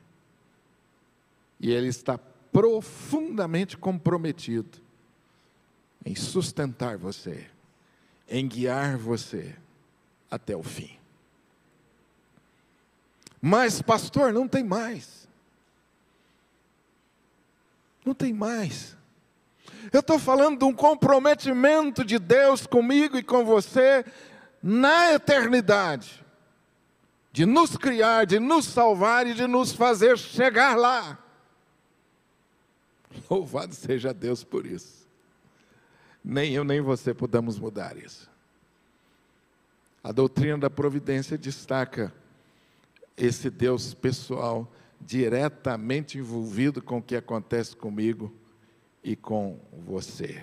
[1.60, 2.18] E Ele está
[2.56, 4.78] profundamente comprometido
[6.06, 7.50] em sustentar você,
[8.26, 9.54] em guiar você
[10.30, 10.98] até o fim.
[13.42, 15.28] Mas, pastor, não tem mais.
[18.02, 18.96] Não tem mais.
[19.92, 24.02] Eu estou falando de um comprometimento de Deus comigo e com você
[24.62, 26.24] na eternidade,
[27.30, 31.25] de nos criar, de nos salvar e de nos fazer chegar lá.
[33.30, 35.06] Louvado seja Deus por isso.
[36.24, 38.28] Nem eu nem você podemos mudar isso.
[40.02, 42.12] A doutrina da providência destaca
[43.16, 48.32] esse Deus pessoal diretamente envolvido com o que acontece comigo
[49.02, 50.42] e com você.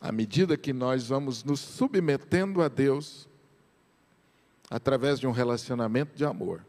[0.00, 3.28] À medida que nós vamos nos submetendo a Deus,
[4.68, 6.64] através de um relacionamento de amor,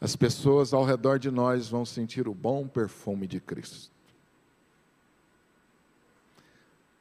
[0.00, 3.90] as pessoas ao redor de nós vão sentir o bom perfume de Cristo.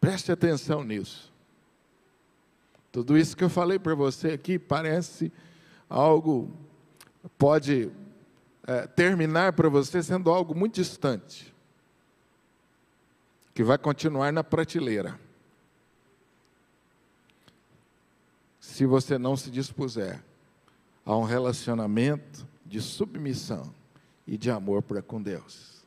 [0.01, 1.31] Preste atenção nisso.
[2.91, 5.31] Tudo isso que eu falei para você aqui parece
[5.89, 6.51] algo,
[7.37, 7.91] pode
[8.67, 11.53] é, terminar para você sendo algo muito distante,
[13.53, 15.19] que vai continuar na prateleira.
[18.59, 20.23] Se você não se dispuser
[21.05, 23.73] a um relacionamento de submissão
[24.27, 25.79] e de amor para com Deus.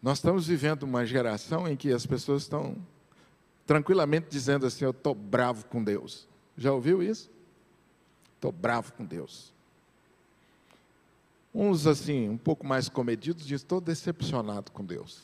[0.00, 2.76] Nós estamos vivendo uma geração em que as pessoas estão
[3.66, 6.28] tranquilamente dizendo assim: Eu estou bravo com Deus.
[6.56, 7.28] Já ouviu isso?
[8.36, 9.52] Estou bravo com Deus.
[11.52, 15.22] Uns, assim, um pouco mais comedidos, dizem: Estou decepcionado com Deus.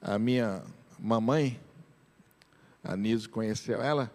[0.00, 0.62] A minha
[0.98, 1.60] mamãe,
[2.82, 4.10] a Nise conheceu ela,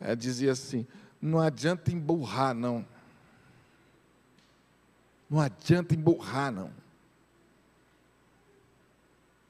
[0.00, 0.86] ela dizia assim:
[1.20, 2.86] Não adianta emburrar, não.
[5.28, 6.70] Não adianta emburrar, não.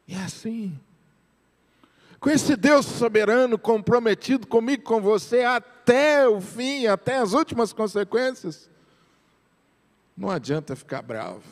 [0.07, 0.79] E é assim.
[2.18, 8.68] Com esse Deus soberano comprometido comigo, com você, até o fim, até as últimas consequências,
[10.16, 11.42] não adianta ficar bravo.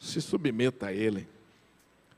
[0.00, 1.28] Se submeta a Ele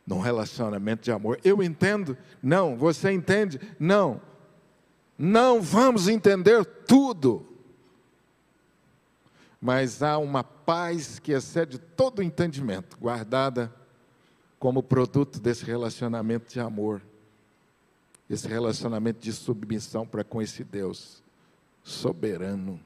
[0.09, 1.39] num relacionamento de amor.
[1.45, 2.17] Eu entendo?
[2.43, 2.79] Não.
[2.79, 3.61] Você entende?
[3.79, 4.23] Não.
[5.19, 7.47] Não vamos entender tudo.
[9.61, 13.75] Mas há uma paz que excede todo o entendimento, guardada
[14.59, 17.03] como produto desse relacionamento de amor,
[18.31, 21.23] esse relacionamento de submissão para com esse Deus
[21.83, 22.81] soberano.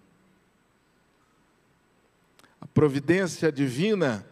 [2.60, 4.26] A providência divina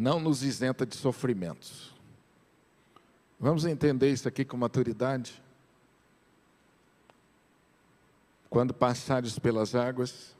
[0.00, 1.92] não nos isenta de sofrimentos.
[3.38, 5.42] Vamos entender isso aqui com maturidade?
[8.48, 10.34] Quando passares pelas águas,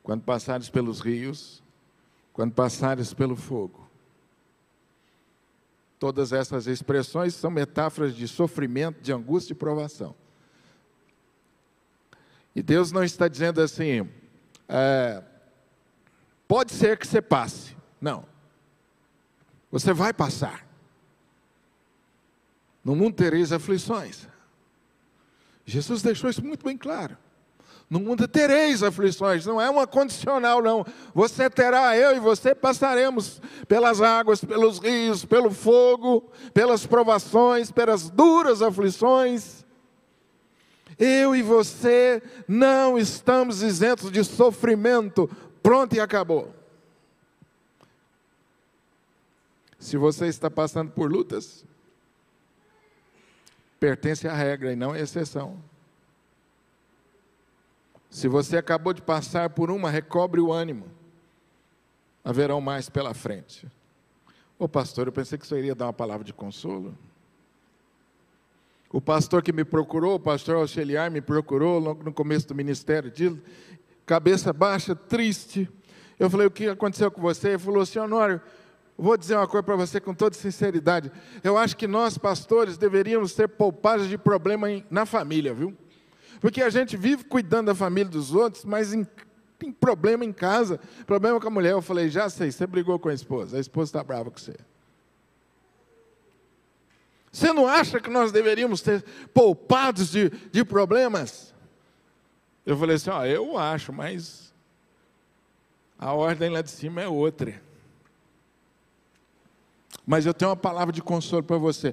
[0.00, 1.60] quando passares pelos rios,
[2.32, 3.84] quando passares pelo fogo.
[5.98, 10.14] Todas essas expressões são metáforas de sofrimento, de angústia e provação.
[12.54, 14.08] E Deus não está dizendo assim,
[14.68, 15.20] é,
[16.46, 17.76] pode ser que você passe.
[18.00, 18.35] Não.
[19.76, 20.66] Você vai passar.
[22.82, 24.26] No mundo tereis aflições.
[25.66, 27.14] Jesus deixou isso muito bem claro.
[27.90, 30.82] No mundo tereis aflições, não é uma condicional, não.
[31.12, 38.08] Você terá, eu e você passaremos pelas águas, pelos rios, pelo fogo, pelas provações, pelas
[38.08, 39.62] duras aflições.
[40.98, 45.28] Eu e você não estamos isentos de sofrimento.
[45.62, 46.55] Pronto e acabou.
[49.86, 51.64] Se você está passando por lutas,
[53.78, 55.62] pertence à regra e não à exceção.
[58.10, 60.88] Se você acabou de passar por uma, recobre o ânimo.
[62.24, 63.64] Haverão mais pela frente.
[64.58, 66.92] Ô pastor, eu pensei que o senhor iria dar uma palavra de consolo.
[68.90, 73.08] O pastor que me procurou, o pastor auxiliar, me procurou logo no começo do ministério,
[73.08, 73.40] de
[74.04, 75.70] cabeça baixa, triste.
[76.18, 77.50] Eu falei: O que aconteceu com você?
[77.50, 78.42] Ele falou: Senhor Honório,
[78.96, 81.10] vou dizer uma coisa para você com toda sinceridade.
[81.42, 85.76] Eu acho que nós, pastores, deveríamos ser poupados de problema na família, viu?
[86.40, 89.06] Porque a gente vive cuidando da família dos outros, mas em,
[89.58, 91.72] tem problema em casa, problema com a mulher.
[91.72, 94.56] Eu falei, já sei, você brigou com a esposa, a esposa está brava com você.
[97.36, 101.54] Você não acha que nós deveríamos ter poupados de, de problemas?
[102.64, 104.54] Eu falei assim: Ó, eu acho, mas
[105.98, 107.60] a ordem lá de cima é outra.
[110.06, 111.92] Mas eu tenho uma palavra de consolo para você.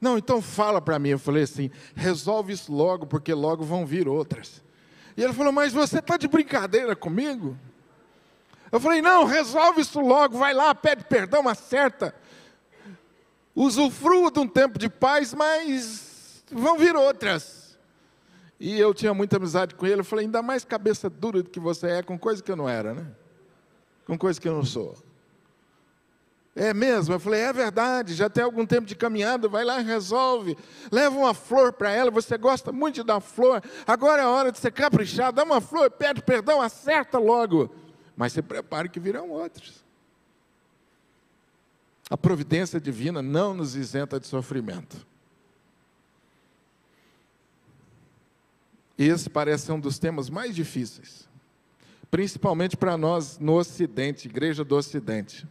[0.00, 1.10] Não, então fala para mim.
[1.10, 4.62] Eu falei assim: resolve isso logo, porque logo vão vir outras.
[5.16, 7.56] E ele falou: Mas você está de brincadeira comigo?
[8.70, 12.14] Eu falei: Não, resolve isso logo, vai lá, pede perdão, acerta.
[13.54, 17.78] Usufrua de um tempo de paz, mas vão vir outras.
[18.60, 20.00] E eu tinha muita amizade com ele.
[20.00, 22.68] Eu falei: Ainda mais cabeça dura do que você é, com coisa que eu não
[22.68, 23.06] era, né?
[24.06, 24.94] Com coisa que eu não sou.
[26.58, 27.12] É mesmo?
[27.12, 30.56] Eu falei, é verdade, já tem algum tempo de caminhada, vai lá e resolve.
[30.90, 33.62] Leva uma flor para ela, você gosta muito dar flor.
[33.86, 37.70] Agora é a hora de ser caprichar, dá uma flor, pede perdão, acerta logo.
[38.16, 39.84] Mas se prepare que virão outros.
[42.08, 45.06] A providência divina não nos isenta de sofrimento.
[48.96, 51.28] Esse parece ser um dos temas mais difíceis,
[52.10, 55.46] principalmente para nós no Ocidente, Igreja do Ocidente.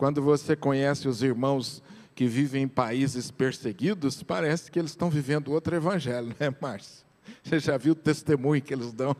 [0.00, 1.82] Quando você conhece os irmãos
[2.14, 7.04] que vivem em países perseguidos, parece que eles estão vivendo outro evangelho, não é, Márcio?
[7.44, 9.14] Você já viu o testemunho que eles dão?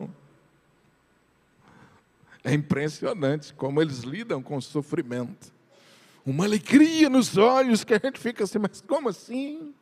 [2.43, 5.53] É impressionante como eles lidam com o sofrimento.
[6.25, 9.75] Uma alegria nos olhos que a gente fica assim, mas como assim?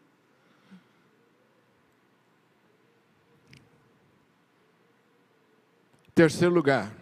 [6.12, 6.92] Terceiro lugar,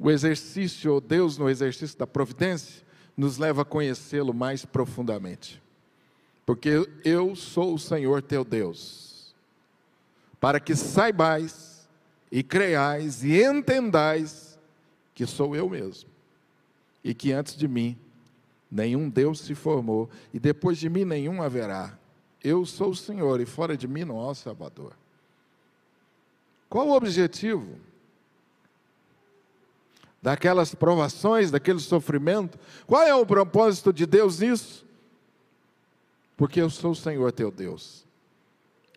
[0.00, 2.82] o exercício, ou Deus no exercício da providência,
[3.14, 5.62] nos leva a conhecê-lo mais profundamente.
[6.46, 9.34] Porque eu sou o Senhor teu Deus,
[10.40, 11.86] para que saibais
[12.32, 14.58] e creiais e entendais
[15.14, 16.08] que sou eu mesmo,
[17.04, 17.98] e que antes de mim
[18.70, 21.98] nenhum Deus se formou, e depois de mim nenhum haverá.
[22.42, 24.94] Eu sou o Senhor, e fora de mim não há Salvador.
[26.70, 27.89] Qual o objetivo?
[30.22, 32.58] Daquelas provações, daquele sofrimento.
[32.86, 34.84] Qual é o propósito de Deus nisso?
[36.36, 38.04] Porque eu sou o Senhor teu Deus.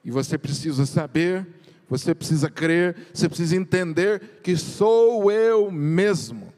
[0.03, 1.47] E você precisa saber,
[1.89, 6.51] você precisa crer, você precisa entender que sou eu mesmo.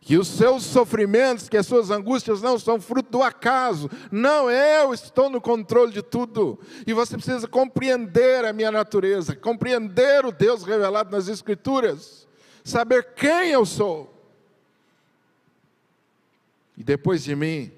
[0.00, 3.90] Que os seus sofrimentos, que as suas angústias não são fruto do acaso.
[4.12, 6.60] Não, eu estou no controle de tudo.
[6.86, 12.25] E você precisa compreender a minha natureza, compreender o Deus revelado nas Escrituras
[12.66, 14.12] saber quem eu sou.
[16.76, 17.70] E depois de mim,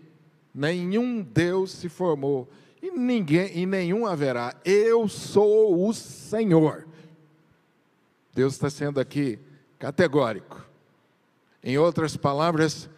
[0.53, 2.49] nenhum Deus se formou,
[2.83, 4.57] e ninguém e nenhum haverá.
[4.65, 6.87] Eu sou o Senhor.
[8.35, 9.39] Deus está sendo aqui
[9.79, 10.65] categórico.
[11.63, 12.89] Em outras palavras,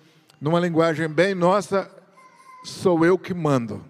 [0.41, 1.91] numa linguagem bem nossa,
[2.65, 3.85] sou eu que mando.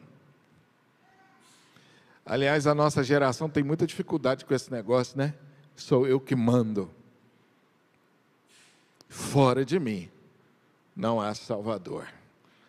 [2.25, 5.35] Aliás, a nossa geração tem muita dificuldade com esse negócio, né?
[5.77, 6.91] Sou eu que mando.
[9.11, 10.09] Fora de mim
[10.95, 12.07] não há Salvador.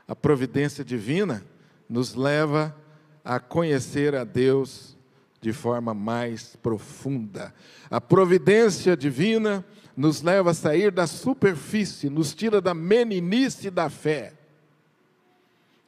[0.08, 1.46] A providência divina
[1.88, 2.76] nos leva
[3.24, 4.98] a conhecer a Deus
[5.39, 7.54] de forma mais profunda.
[7.92, 9.64] A providência divina
[9.96, 14.34] nos leva a sair da superfície, nos tira da meninice da fé.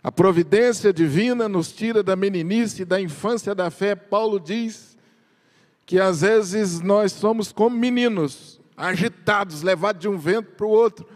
[0.04, 3.96] A providência divina nos tira da meninice, da infância da fé.
[3.96, 4.96] Paulo diz
[5.84, 11.08] que às vezes nós somos como meninos, agitados, levados de um vento para o outro,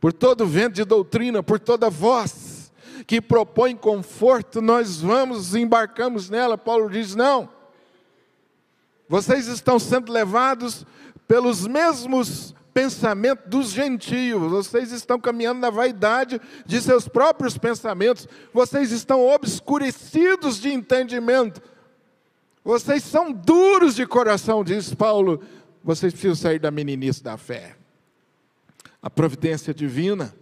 [0.00, 2.58] por todo vento de doutrina, por toda voz
[3.06, 6.58] que propõe conforto, nós vamos, embarcamos nela.
[6.58, 7.48] Paulo diz: não,
[9.08, 10.84] vocês estão sendo levados
[11.26, 18.92] pelos mesmos pensamentos dos gentios, vocês estão caminhando na vaidade de seus próprios pensamentos, vocês
[18.92, 21.60] estão obscurecidos de entendimento,
[22.62, 25.42] vocês são duros de coração, diz Paulo
[25.82, 27.76] vocês precisam sair da meninice da fé.
[29.00, 30.34] A providência divina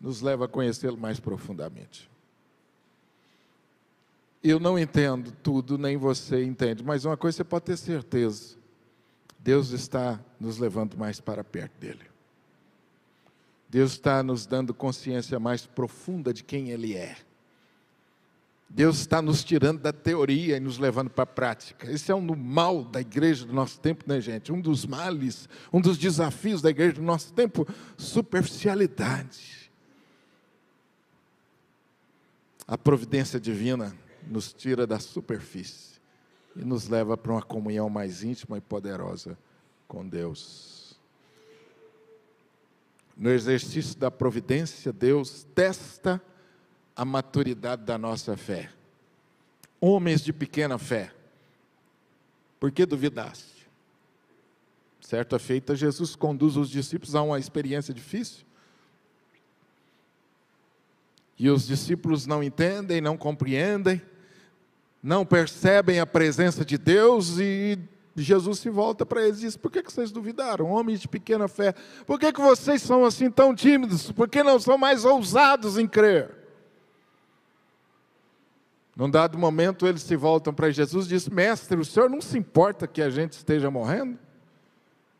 [0.00, 2.10] nos leva a conhecê-lo mais profundamente.
[4.42, 8.56] Eu não entendo tudo, nem você entende, mas uma coisa você pode ter certeza:
[9.38, 12.04] Deus está nos levando mais para perto dele.
[13.68, 17.16] Deus está nos dando consciência mais profunda de quem Ele é.
[18.68, 21.90] Deus está nos tirando da teoria e nos levando para a prática.
[21.90, 24.52] Esse é um mal da igreja do nosso tempo, né, gente?
[24.52, 29.70] Um dos males, um dos desafios da igreja do nosso tempo, superficialidade.
[32.66, 33.96] A providência divina
[34.26, 36.00] nos tira da superfície
[36.56, 39.38] e nos leva para uma comunhão mais íntima e poderosa
[39.86, 40.98] com Deus.
[43.16, 46.20] No exercício da providência, Deus testa
[46.96, 48.70] a maturidade da nossa fé.
[49.80, 51.12] Homens de pequena fé.
[52.58, 53.68] Por que duvidaste?
[55.00, 58.44] Certa feita, Jesus conduz os discípulos a uma experiência difícil.
[61.38, 64.00] E os discípulos não entendem, não compreendem,
[65.02, 67.78] não percebem a presença de Deus e
[68.16, 71.74] Jesus se volta para eles e diz: Por que vocês duvidaram, homens de pequena fé?
[72.06, 74.12] Por que vocês são assim tão tímidos?
[74.12, 76.43] Por que não são mais ousados em crer?
[78.96, 82.38] Num dado momento, eles se voltam para Jesus e dizem: Mestre, o senhor não se
[82.38, 84.18] importa que a gente esteja morrendo?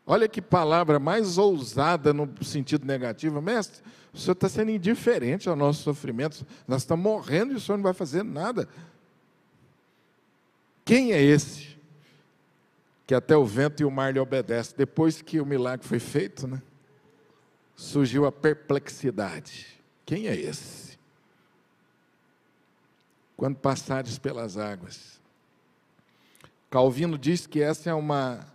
[0.07, 3.41] Olha que palavra mais ousada no sentido negativo.
[3.41, 3.81] Mestre,
[4.13, 6.45] o senhor está sendo indiferente ao nosso sofrimento.
[6.67, 8.69] Nós estamos morrendo e o senhor não vai fazer nada.
[10.85, 11.75] Quem é esse
[13.07, 14.75] que até o vento e o mar lhe obedecem?
[14.77, 16.61] Depois que o milagre foi feito, né?
[17.75, 19.67] Surgiu a perplexidade.
[20.05, 20.84] Quem é esse?
[23.35, 25.19] Quando passares pelas águas.
[26.69, 28.45] Calvino diz que essa é uma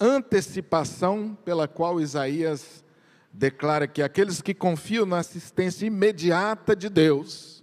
[0.00, 2.84] antecipação pela qual Isaías
[3.32, 7.62] declara que aqueles que confiam na assistência imediata de Deus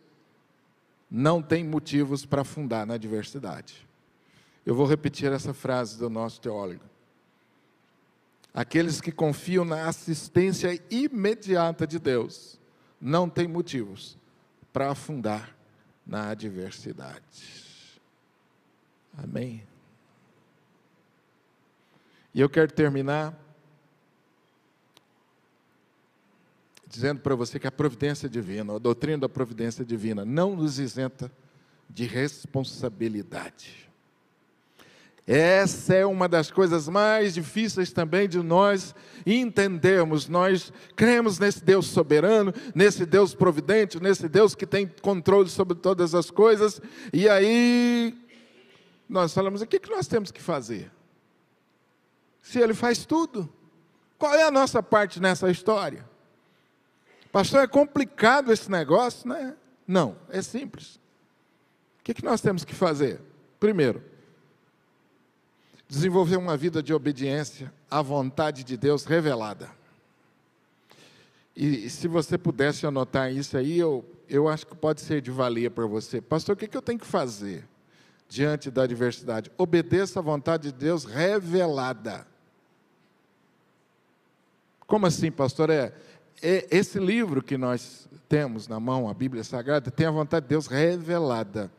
[1.10, 3.88] não têm motivos para afundar na adversidade.
[4.66, 6.84] Eu vou repetir essa frase do nosso teólogo.
[8.54, 12.60] Aqueles que confiam na assistência imediata de Deus
[13.00, 14.18] não têm motivos
[14.72, 15.56] para afundar
[16.06, 17.66] na adversidade.
[19.18, 19.64] Amém?
[22.34, 23.34] E eu quero terminar
[26.86, 31.32] dizendo para você que a providência divina, a doutrina da providência divina, não nos isenta
[31.90, 33.90] de responsabilidade.
[35.28, 38.94] Essa é uma das coisas mais difíceis também de nós
[39.26, 40.28] entendermos.
[40.28, 46.14] Nós cremos nesse Deus soberano, nesse Deus providente, nesse Deus que tem controle sobre todas
[46.14, 46.80] as coisas,
[47.12, 48.16] e aí
[49.10, 50.92] nós falamos: o que nós temos que fazer?
[52.46, 53.52] se ele faz tudo?
[54.20, 56.08] Qual é a nossa parte nessa história?
[57.32, 59.56] Pastor, é complicado esse negócio, né?
[59.88, 60.98] Não, é simples.
[62.00, 63.20] O que, que nós temos que fazer?
[63.60, 64.04] Primeiro,
[65.88, 69.70] desenvolver uma vida de obediência à vontade de Deus revelada.
[71.56, 75.72] E, se você pudesse anotar isso aí, eu, eu acho que pode ser de valia
[75.72, 76.20] para você.
[76.20, 77.64] Pastor, o que, que eu tenho que fazer
[78.28, 79.50] diante da adversidade?
[79.58, 82.28] Obedeça à vontade de Deus revelada.
[84.86, 85.70] Como assim, pastor?
[85.70, 85.94] É,
[86.42, 90.50] é, esse livro que nós temos na mão, a Bíblia Sagrada, tem a vontade de
[90.50, 91.72] Deus revelada.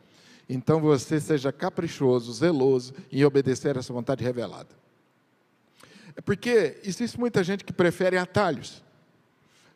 [0.49, 4.69] Então você seja caprichoso, zeloso em obedecer essa vontade revelada.
[6.15, 8.83] É porque existe muita gente que prefere atalhos.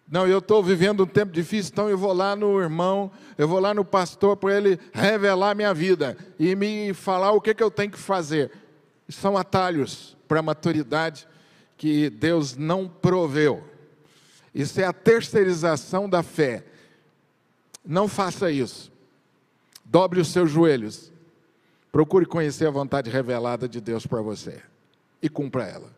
[0.10, 3.60] Não, eu estou vivendo um tempo difícil, então eu vou lá no irmão, eu vou
[3.60, 7.72] lá no pastor para ele revelar minha vida e me falar o que, que eu
[7.72, 8.52] tenho que fazer.
[9.08, 11.28] São atalhos para a maturidade
[11.78, 13.64] que Deus não proveu.
[14.54, 16.66] Isso é a terceirização da fé.
[17.86, 18.91] Não faça isso.
[19.92, 21.12] Dobre os seus joelhos.
[21.92, 24.62] Procure conhecer a vontade revelada de Deus para você
[25.22, 25.92] e cumpra ela.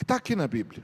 [0.00, 0.82] Está aqui na Bíblia.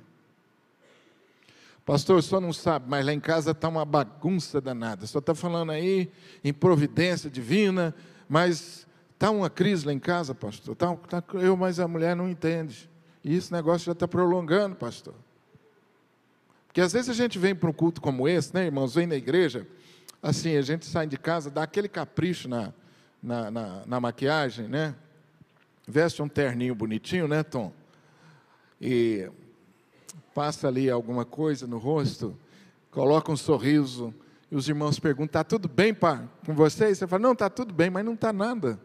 [1.85, 5.05] Pastor, o senhor não sabe, mas lá em casa está uma bagunça danada.
[5.05, 6.13] O senhor está falando aí
[6.45, 7.95] em providência divina,
[8.29, 8.87] mas
[9.21, 10.75] Está uma crise lá em casa, pastor.
[10.75, 12.89] Tá, tá, eu, mas a mulher não entende.
[13.23, 15.13] E esse negócio já está prolongando, pastor.
[16.67, 18.95] Porque às vezes a gente vem para um culto como esse, né, irmãos?
[18.95, 19.67] Vem na igreja,
[20.23, 22.73] assim, a gente sai de casa, dá aquele capricho na,
[23.23, 24.95] na, na, na maquiagem, né?
[25.87, 27.73] Veste um terninho bonitinho, né, Tom?
[28.81, 29.31] E
[30.35, 32.37] passa ali alguma coisa no rosto,
[32.91, 34.15] coloca um sorriso,
[34.51, 36.99] e os irmãos perguntam: está tudo bem pá, com vocês?
[36.99, 38.81] Você fala: não, está tudo bem, mas não está nada.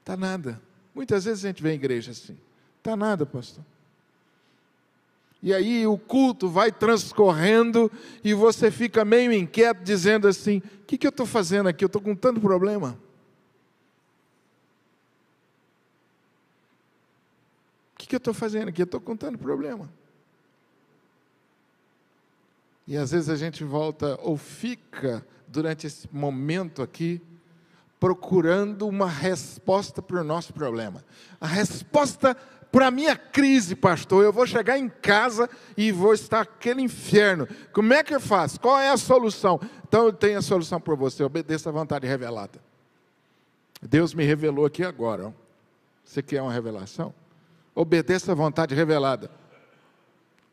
[0.00, 0.60] Está nada.
[0.94, 2.38] Muitas vezes a gente vê em igreja assim.
[2.78, 3.64] Está nada, pastor.
[5.42, 7.90] E aí o culto vai transcorrendo
[8.24, 11.84] e você fica meio inquieto, dizendo assim: o que, que eu estou fazendo aqui?
[11.84, 12.98] Eu estou com tanto problema.
[17.94, 18.82] O que, que eu estou fazendo aqui?
[18.82, 19.90] Eu estou com tanto problema.
[22.86, 27.20] E às vezes a gente volta ou fica durante esse momento aqui
[27.98, 31.04] procurando uma resposta para o nosso problema.
[31.40, 32.36] A resposta
[32.76, 35.48] para a minha crise, pastor, eu vou chegar em casa
[35.78, 37.48] e vou estar aquele inferno.
[37.72, 38.60] Como é que eu faço?
[38.60, 39.58] Qual é a solução?
[39.88, 42.60] Então eu tenho a solução para você, obedeça à vontade revelada.
[43.80, 45.34] Deus me revelou aqui agora.
[46.04, 47.14] Você quer uma revelação?
[47.74, 49.30] Obedeça à vontade revelada.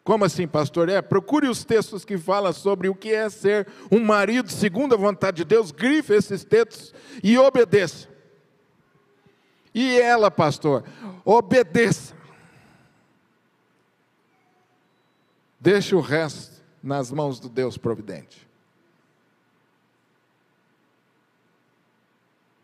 [0.02, 0.88] Como assim, pastor?
[0.88, 4.98] É, procure os textos que falam sobre o que é ser um marido segundo a
[4.98, 8.13] vontade de Deus, grife esses textos e obedeça.
[9.74, 10.84] E ela, pastor,
[11.26, 12.14] obedeça.
[15.60, 18.48] Deixe o resto nas mãos do Deus providente.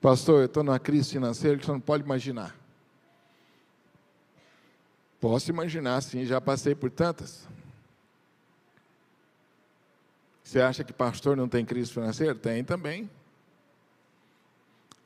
[0.01, 2.55] Pastor, eu estou numa crise financeira que você não pode imaginar.
[5.19, 7.47] Posso imaginar, sim, já passei por tantas.
[10.43, 12.33] Você acha que pastor não tem crise financeira?
[12.33, 13.09] Tem também.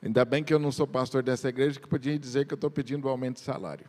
[0.04, 2.70] Ainda bem que eu não sou pastor dessa igreja que podia dizer que eu estou
[2.70, 3.86] pedindo aumento de salário.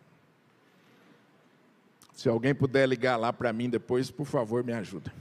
[2.13, 5.13] Se alguém puder ligar lá para mim depois, por favor, me ajuda.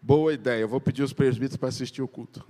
[0.00, 2.42] Boa ideia, eu vou pedir os presbíteros para assistir o culto.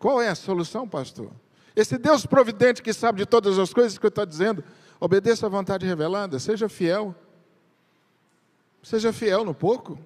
[0.00, 1.30] Qual é a solução, pastor?
[1.76, 4.64] Esse Deus providente que sabe de todas as coisas que eu estou dizendo,
[4.98, 7.14] obedeça à vontade revelada, seja fiel.
[8.82, 9.98] Seja fiel no pouco.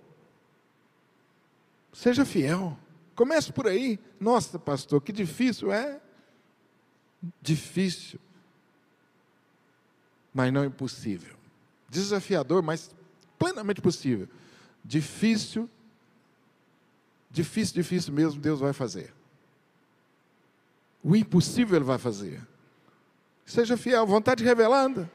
[1.93, 2.79] Seja fiel.
[3.15, 3.99] Comece por aí.
[4.21, 6.01] Nossa, pastor, que difícil é.
[7.41, 8.21] Difícil,
[10.33, 11.35] mas não impossível.
[11.89, 12.95] Desafiador, mas
[13.39, 14.29] plenamente possível.
[14.85, 15.69] Difícil,
[17.31, 19.13] difícil, difícil mesmo, Deus vai fazer.
[21.03, 22.47] O impossível Ele vai fazer.
[23.47, 25.11] Seja fiel, vontade revelada.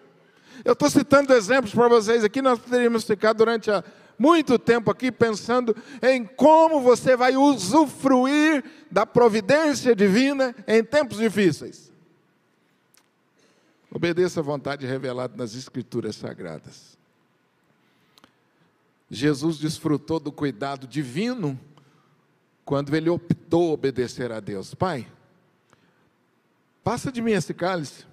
[0.63, 3.83] Eu estou citando exemplos para vocês aqui, nós poderíamos ficar durante a,
[4.17, 11.91] muito tempo aqui pensando em como você vai usufruir da providência divina em tempos difíceis.
[13.91, 16.97] Obedeça à vontade revelada nas Escrituras Sagradas.
[19.09, 21.59] Jesus desfrutou do cuidado divino
[22.63, 24.73] quando ele optou obedecer a Deus.
[24.73, 25.05] Pai,
[26.83, 28.05] Passa de mim esse cálice.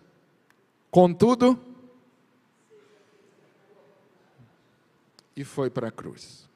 [0.90, 1.58] Contudo,
[5.38, 6.48] e foi para a cruz.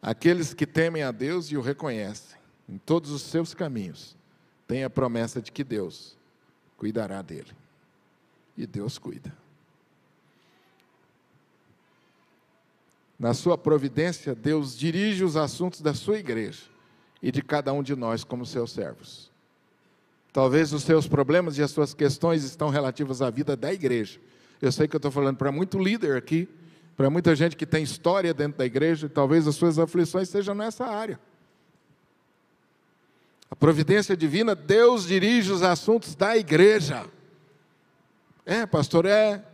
[0.00, 4.16] Aqueles que temem a Deus e o reconhecem em todos os seus caminhos,
[4.66, 6.16] têm a promessa de que Deus
[6.78, 7.52] cuidará dele.
[8.56, 9.36] E Deus cuida.
[13.18, 16.62] Na sua providência, Deus dirige os assuntos da sua igreja
[17.22, 19.30] e de cada um de nós como seus servos.
[20.32, 24.18] Talvez os seus problemas e as suas questões estão relativas à vida da igreja.
[24.64, 26.48] Eu sei que eu estou falando para muito líder aqui,
[26.96, 30.54] para muita gente que tem história dentro da igreja, e talvez as suas aflições sejam
[30.54, 31.20] nessa área.
[33.50, 37.04] A providência divina, Deus dirige os assuntos da igreja.
[38.46, 39.44] É, pastor, é.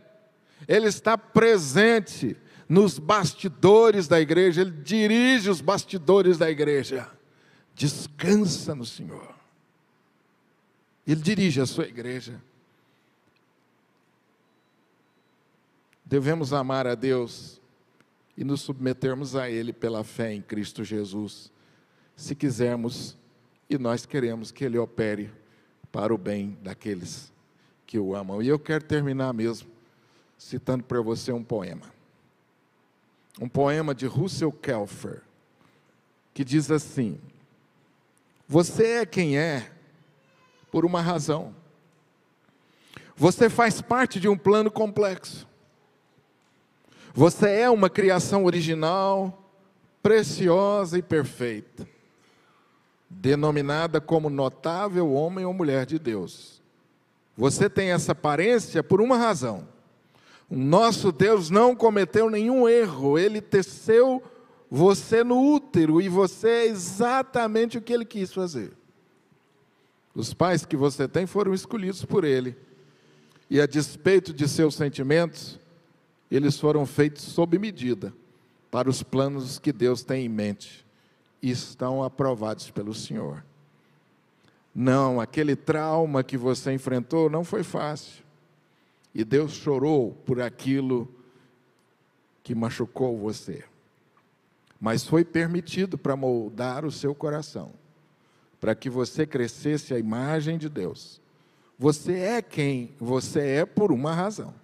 [0.65, 2.37] Ele está presente
[2.69, 7.05] nos bastidores da igreja, ele dirige os bastidores da igreja.
[7.75, 9.35] Descansa no Senhor.
[11.05, 12.41] Ele dirige a sua igreja.
[16.11, 17.61] Devemos amar a Deus
[18.35, 21.49] e nos submetermos a Ele pela fé em Cristo Jesus,
[22.17, 23.15] se quisermos
[23.69, 25.31] e nós queremos que Ele opere
[25.89, 27.31] para o bem daqueles
[27.87, 28.41] que o amam.
[28.41, 29.71] E eu quero terminar mesmo
[30.37, 31.85] citando para você um poema.
[33.39, 35.21] Um poema de Russell Kelfer,
[36.33, 37.17] que diz assim:
[38.45, 39.71] você é quem é
[40.69, 41.55] por uma razão.
[43.15, 45.49] Você faz parte de um plano complexo.
[47.13, 49.51] Você é uma criação original,
[50.01, 51.87] preciosa e perfeita,
[53.09, 56.61] denominada como notável homem ou mulher de Deus.
[57.37, 59.67] Você tem essa aparência por uma razão.
[60.49, 64.21] O nosso Deus não cometeu nenhum erro, ele teceu
[64.69, 68.71] você no útero e você é exatamente o que ele quis fazer.
[70.15, 72.55] Os pais que você tem foram escolhidos por ele.
[73.49, 75.59] E a despeito de seus sentimentos,
[76.31, 78.13] eles foram feitos sob medida
[78.71, 80.85] para os planos que Deus tem em mente
[81.41, 83.43] e estão aprovados pelo Senhor.
[84.73, 88.23] Não, aquele trauma que você enfrentou não foi fácil.
[89.13, 91.07] E Deus chorou por aquilo
[92.41, 93.65] que machucou você
[94.81, 97.71] mas foi permitido para moldar o seu coração,
[98.59, 101.21] para que você crescesse a imagem de Deus.
[101.77, 104.55] Você é quem você é por uma razão.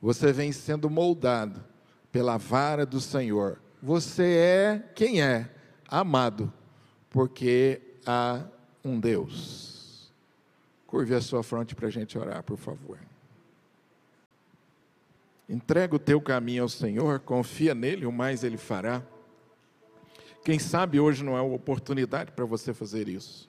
[0.00, 1.62] Você vem sendo moldado
[2.10, 3.60] pela vara do Senhor.
[3.82, 5.50] Você é quem é,
[5.88, 6.52] amado,
[7.10, 8.42] porque há
[8.84, 10.10] um Deus.
[10.86, 12.98] Curve a sua fronte para a gente orar, por favor.
[15.48, 19.02] Entrega o teu caminho ao Senhor, confia nele, o mais ele fará.
[20.44, 23.48] Quem sabe hoje não é uma oportunidade para você fazer isso.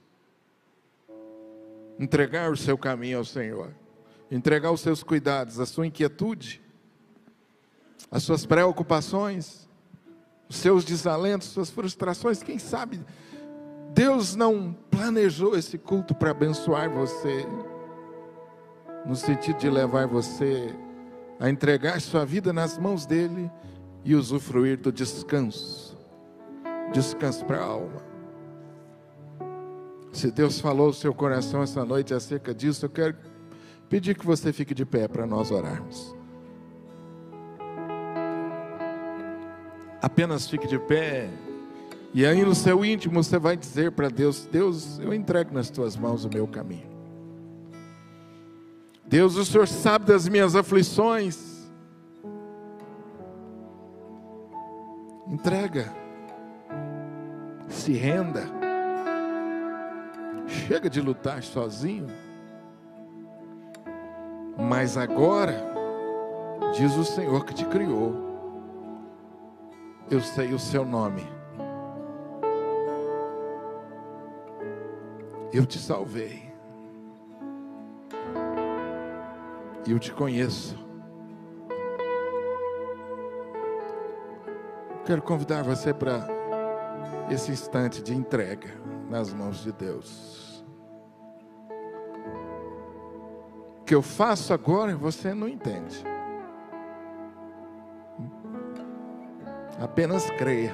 [1.99, 3.74] Entregar o seu caminho ao Senhor,
[4.32, 6.62] entregar os seus cuidados, a sua inquietude,
[8.10, 9.70] as suas preocupações,
[10.50, 13.00] os seus desalentos, suas frustrações, quem sabe
[13.94, 17.46] Deus não planejou esse culto para abençoar você,
[19.06, 20.74] no sentido de levar você
[21.40, 23.52] a entregar sua vida nas mãos dele
[24.06, 25.92] e usufruir do descanso
[26.92, 28.02] descanso para a alma.
[30.12, 33.16] Se Deus falou o seu coração essa noite acerca disso, eu quero
[33.92, 36.16] pedir que você fique de pé para nós orarmos.
[40.02, 41.30] Apenas fique de pé.
[42.14, 45.98] E aí no seu íntimo você vai dizer para Deus: Deus, eu entrego nas tuas
[45.98, 46.89] mãos o meu caminho.
[49.06, 51.70] Deus, o Senhor sabe das minhas aflições.
[55.28, 55.94] Entrega.
[57.68, 58.46] Se renda.
[60.48, 62.08] Chega de lutar sozinho.
[64.58, 65.56] Mas agora,
[66.74, 68.14] diz o Senhor que te criou,
[70.10, 71.28] eu sei o seu nome.
[75.54, 76.52] Eu te salvei.
[79.88, 80.78] Eu te conheço.
[85.06, 86.28] Quero convidar você para
[87.30, 88.70] esse instante de entrega
[89.10, 90.41] nas mãos de Deus.
[93.92, 96.02] Que eu faço agora você não entende.
[99.82, 100.74] Apenas creia.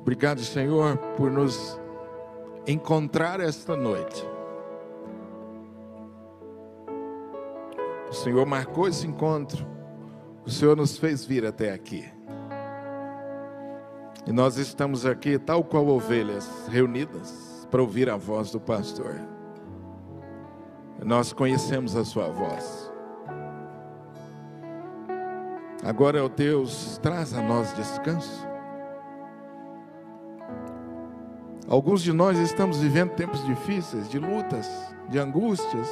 [0.00, 1.78] Obrigado, Senhor, por nos
[2.66, 4.26] encontrar esta noite.
[8.08, 9.66] O Senhor marcou esse encontro
[10.46, 12.10] o Senhor nos fez vir até aqui.
[14.26, 19.20] E nós estamos aqui, tal qual ovelhas, reunidas para ouvir a voz do pastor.
[21.04, 22.92] Nós conhecemos a sua voz.
[25.82, 28.46] Agora, ó Deus, traz a nós descanso.
[31.66, 34.68] Alguns de nós estamos vivendo tempos difíceis, de lutas,
[35.08, 35.88] de angústias,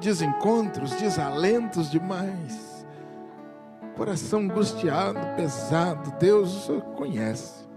[0.00, 2.70] desencontros, desalentos demais
[4.00, 6.10] coração angustiado, pesado.
[6.18, 7.68] Deus, o Senhor conhece.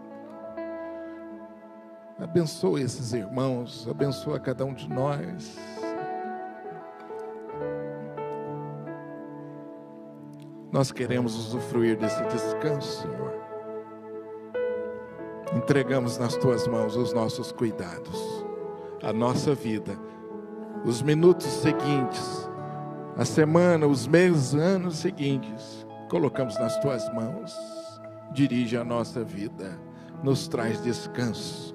[2.24, 5.60] Abençoa esses irmãos, abençoa cada um de nós.
[10.72, 13.34] Nós queremos usufruir desse descanso, Senhor.
[15.54, 18.46] Entregamos nas tuas mãos os nossos cuidados,
[19.04, 20.00] a nossa vida,
[20.86, 22.50] os minutos seguintes,
[23.18, 27.54] a semana, os meses, anos seguintes colocamos nas tuas mãos.
[28.32, 29.78] Dirige a nossa vida,
[30.24, 31.73] nos traz descanso.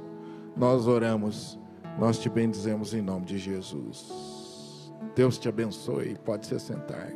[0.59, 1.57] Nós oramos,
[2.01, 4.93] nós te bendizemos em nome de Jesus.
[5.15, 6.17] Deus te abençoe.
[6.25, 7.13] Pode se sentar.